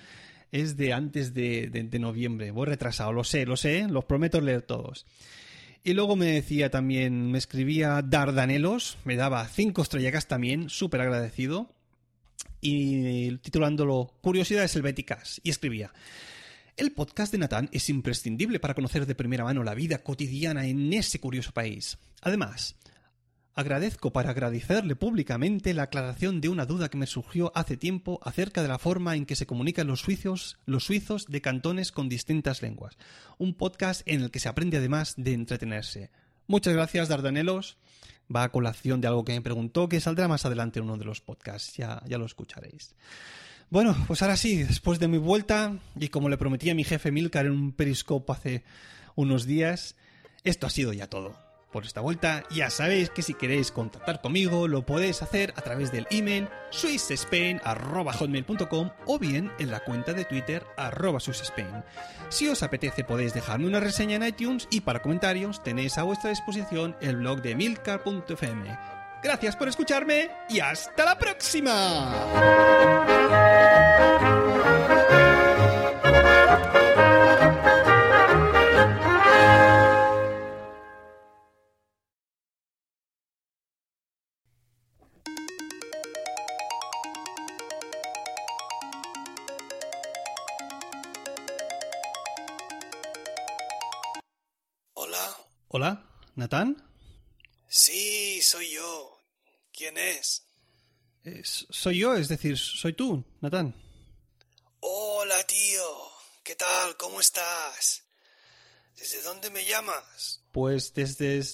es 0.53 0.79
de 0.79 0.95
antes 0.95 1.35
de, 1.35 1.69
de, 1.69 1.83
de 1.83 1.99
noviembre. 1.99 2.51
Voy 2.51 2.67
retrasado, 2.67 3.13
lo 3.13 3.23
sé, 3.23 3.45
lo 3.45 3.59
sé, 3.59 3.87
los 3.89 4.07
prometo 4.07 4.41
leer 4.41 4.63
todos. 4.63 5.05
Y 5.85 5.93
luego 5.93 6.17
me 6.17 6.27
decía 6.27 6.71
también, 6.71 7.31
me 7.31 7.37
escribía 7.37 8.01
Dardanelos, 8.01 8.97
me 9.05 9.17
daba 9.17 9.47
cinco 9.47 9.83
estrellas 9.83 10.29
también, 10.29 10.71
súper 10.71 11.03
agradecido 11.03 11.75
y 12.61 13.37
titulándolo 13.39 14.15
Curiosidades 14.21 14.75
helvéticas, 14.77 15.41
y 15.45 15.51
escribía 15.51 15.93
El 16.77 16.93
podcast 16.93 17.33
de 17.33 17.39
Natán 17.39 17.69
es 17.73 17.89
imprescindible 17.89 18.61
para 18.61 18.75
conocer 18.75 19.07
de 19.07 19.15
primera 19.15 19.45
mano 19.45 19.63
la 19.63 19.75
vida 19.75 19.99
cotidiana 19.99 20.67
en 20.67 20.93
ese 20.93 21.21
curioso 21.21 21.53
país. 21.53 21.99
Además, 22.21 22.77
agradezco 23.55 24.13
para 24.13 24.31
agradecerle 24.31 24.97
públicamente 24.97 25.75
la 25.75 25.85
aclaración 25.85 26.41
de 26.41 26.49
una 26.49 26.67
duda 26.67 26.89
que 26.89 26.99
me 26.99 27.07
surgió 27.07 27.53
hace 27.55 27.77
tiempo 27.77 28.21
acerca 28.23 28.63
de 28.63 28.69
la 28.69 28.79
forma 28.79 29.17
en 29.17 29.27
que 29.27 29.37
se 29.37 29.47
comunican 29.47 29.87
los 29.87 30.01
suizos, 30.01 30.59
los 30.67 30.85
suizos 30.85 31.27
de 31.27 31.41
cantones 31.41 31.93
con 31.93 32.09
distintas 32.09 32.63
lenguas. 32.63 32.97
Un 33.39 33.55
podcast 33.55 34.03
en 34.07 34.23
el 34.23 34.31
que 34.31 34.41
se 34.41 34.49
aprende 34.49 34.77
además 34.77 35.15
de 35.17 35.33
entretenerse. 35.33 36.11
Muchas 36.47 36.75
gracias, 36.75 37.09
Dardanelos 37.09 37.79
va 38.35 38.45
a 38.45 38.53
colación 38.53 39.01
de 39.01 39.09
algo 39.09 39.25
que 39.25 39.33
me 39.33 39.41
preguntó, 39.41 39.89
que 39.89 40.01
saldrá 40.01 40.29
más 40.29 40.45
adelante 40.45 40.79
en 40.79 40.85
uno 40.85 40.97
de 40.97 41.05
los 41.05 41.21
podcasts, 41.21 41.77
ya, 41.77 42.03
ya 42.07 42.19
lo 42.19 42.27
escucharéis. 42.27 42.95
Bueno, 43.71 43.97
pues 44.07 44.23
ahora 44.23 44.37
sí, 44.37 44.63
después 44.63 44.99
de 44.99 45.09
mi 45.09 45.19
vuelta, 45.19 45.79
y 45.99 46.09
como 46.09 46.29
le 46.29 46.39
prometí 46.39 46.71
a 46.71 46.75
mi 46.75 46.85
jefe 46.85 47.11
Milcar 47.11 47.47
en 47.47 47.53
un 47.53 47.73
periscope 47.73 48.33
hace 48.33 48.65
unos 49.15 49.45
días, 49.47 49.97
esto 50.45 50.67
ha 50.67 50.71
sido 50.71 50.93
ya 50.93 51.09
todo 51.09 51.48
por 51.73 51.85
esta 51.85 52.01
vuelta. 52.01 52.45
Ya 52.51 52.71
sabéis 52.71 53.11
que 53.11 53.23
si 53.23 53.35
queréis 53.35 53.73
contactar 53.73 54.21
conmigo 54.21 54.69
lo 54.69 54.87
podéis 54.87 55.23
hacer 55.23 55.53
a 55.57 55.63
través 55.63 55.91
del 55.93 56.07
email 56.11 56.49
swissspain.com 56.71 58.91
o 59.07 59.19
bien 59.19 59.51
en 59.59 59.71
la 59.71 59.81
cuenta 59.81 60.13
de 60.13 60.25
Twitter 60.25 60.65
arroba. 60.77 61.19
Si 62.31 62.49
os 62.49 62.63
apetece 62.63 63.05
podéis 63.05 63.35
dejarme 63.35 63.67
una 63.67 63.81
reseña 63.81 64.17
en 64.17 64.25
iTunes 64.25 64.69
y 64.71 64.81
para 64.83 65.03
comentarios 65.03 65.63
tenéis 65.63 65.99
a 65.99 66.05
vuestra 66.05 66.31
disposición 66.31 66.97
el 67.01 67.17
blog 67.17 67.43
de 67.43 67.55
milcar.fm. 67.55 68.79
Gracias 69.23 69.57
por 69.57 69.69
escucharme 69.69 70.31
y 70.49 70.61
hasta 70.61 71.05
la 71.05 71.19
próxima. 71.19 72.15
¿Natán? 96.39 96.81
Sí, 97.67 98.41
soy 98.43 98.71
yo. 98.71 99.19
¿Quién 99.73 99.99
es? 99.99 100.45
Eh, 101.25 101.43
soy 101.43 101.99
yo, 101.99 102.15
es 102.15 102.29
decir, 102.29 102.57
soy 102.57 102.93
tú, 102.93 103.25
Natán. 103.41 103.75
Hola, 104.79 105.43
tío. 105.49 105.83
¿Qué 106.45 106.55
tal? 106.55 106.97
¿Cómo 106.97 107.21
estás? 107.21 108.05
¿Desde 108.97 109.21
dónde 109.23 109.51
me 109.51 109.65
llamas? 109.65 110.41
Pues 110.53 110.95
desde, 110.95 111.45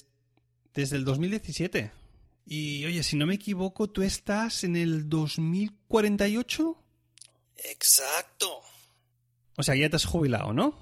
desde 0.71 0.97
el 0.97 1.03
2017. 1.03 1.91
Y 2.45 2.85
oye, 2.85 3.01
si 3.01 3.15
no 3.15 3.25
me 3.25 3.33
equivoco, 3.33 3.89
¿tú 3.89 4.03
estás 4.03 4.63
en 4.63 4.75
el 4.75 5.09
2048? 5.09 6.77
Exacto. 7.57 8.61
O 9.57 9.63
sea, 9.63 9.73
ya 9.73 9.89
te 9.89 9.95
has 9.95 10.05
jubilado, 10.05 10.53
¿no? 10.53 10.77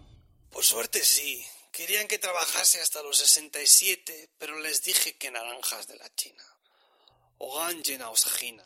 Por 0.49 0.65
suerte 0.65 0.99
sí. 1.05 1.41
Querían 1.73 2.07
que 2.07 2.19
trabajase 2.19 2.79
hasta 2.81 3.01
los 3.01 3.17
67, 3.17 4.29
pero 4.38 4.59
les 4.59 4.83
dije 4.83 5.17
que 5.17 5.31
naranjas 5.31 5.88
de 5.88 5.97
la 5.97 6.07
China. 6.13 6.43
O 7.39 7.57
ganjen 7.57 8.03
ausgina. 8.03 8.63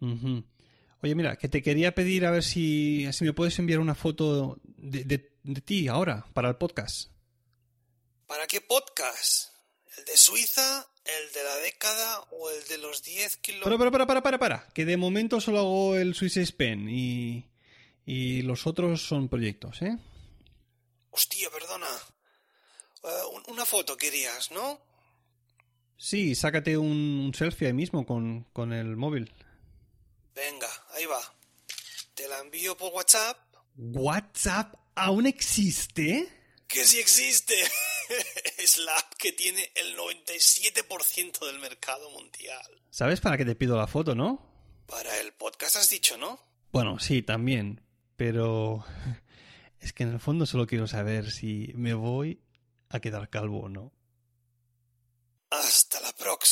Uh 0.00 0.42
Oye, 1.02 1.16
mira, 1.16 1.36
que 1.36 1.48
te 1.48 1.62
quería 1.62 1.96
pedir 1.96 2.24
a 2.24 2.30
ver 2.30 2.44
si, 2.44 3.12
si 3.12 3.24
me 3.24 3.32
puedes 3.32 3.58
enviar 3.58 3.80
una 3.80 3.96
foto 3.96 4.60
de, 4.62 5.02
de, 5.02 5.32
de, 5.42 5.60
ti 5.62 5.88
ahora, 5.88 6.24
para 6.32 6.48
el 6.48 6.54
podcast. 6.54 7.10
¿Para 8.28 8.46
qué 8.46 8.60
podcast? 8.60 9.48
¿El 9.98 10.04
de 10.04 10.16
Suiza, 10.16 10.86
el 11.04 11.32
de 11.32 11.42
la 11.42 11.56
década 11.56 12.20
o 12.30 12.50
el 12.50 12.64
de 12.68 12.78
los 12.78 13.02
10 13.02 13.36
kilómetros? 13.38 13.76
Para, 13.76 13.90
para, 13.90 14.06
para, 14.06 14.22
para, 14.22 14.38
para, 14.38 14.68
que 14.72 14.84
de 14.84 14.96
momento 14.96 15.40
solo 15.40 15.58
hago 15.58 15.96
el 15.96 16.14
Swiss 16.14 16.52
Pen 16.52 16.88
y, 16.88 17.50
y 18.06 18.42
los 18.42 18.68
otros 18.68 19.04
son 19.04 19.28
proyectos, 19.28 19.82
¿eh? 19.82 19.98
Hostia, 21.10 21.50
perdona. 21.50 21.88
Uh, 23.02 23.50
una 23.50 23.64
foto 23.64 23.96
querías, 23.96 24.50
¿no? 24.52 24.80
Sí, 25.96 26.34
sácate 26.34 26.76
un, 26.76 27.26
un 27.26 27.34
selfie 27.34 27.68
ahí 27.68 27.72
mismo 27.72 28.06
con, 28.06 28.44
con, 28.52 28.72
el 28.72 28.96
móvil. 28.96 29.32
Venga, 30.34 30.68
ahí 30.94 31.06
va. 31.06 31.20
Te 32.14 32.28
la 32.28 32.38
envío 32.40 32.76
por 32.76 32.92
WhatsApp. 32.92 33.38
¿WhatsApp 33.76 34.74
aún 34.94 35.26
existe? 35.26 36.28
Que 36.68 36.84
sí 36.84 36.98
existe. 36.98 37.54
es 38.58 38.78
la 38.78 38.96
app 38.96 39.14
que 39.14 39.32
tiene 39.32 39.72
el 39.74 39.96
97% 39.96 41.46
del 41.46 41.58
mercado 41.58 42.10
mundial. 42.10 42.66
¿Sabes 42.90 43.20
para 43.20 43.36
qué 43.36 43.44
te 43.44 43.54
pido 43.54 43.76
la 43.76 43.86
foto, 43.86 44.14
no? 44.14 44.44
Para 44.86 45.20
el 45.20 45.32
podcast 45.32 45.76
has 45.76 45.88
dicho, 45.88 46.16
¿no? 46.16 46.38
Bueno, 46.72 46.98
sí, 46.98 47.22
también. 47.22 47.80
Pero 48.16 48.84
es 49.80 49.92
que 49.92 50.04
en 50.04 50.10
el 50.10 50.20
fondo 50.20 50.46
solo 50.46 50.66
quiero 50.66 50.86
saber 50.86 51.30
si 51.30 51.72
me 51.74 51.94
voy 51.94 52.40
a 52.92 53.00
quedar 53.00 53.28
calvo 53.28 53.62
o 53.62 53.68
no. 53.68 53.92
Hasta 55.50 56.00
la 56.00 56.12
próxima. 56.12 56.51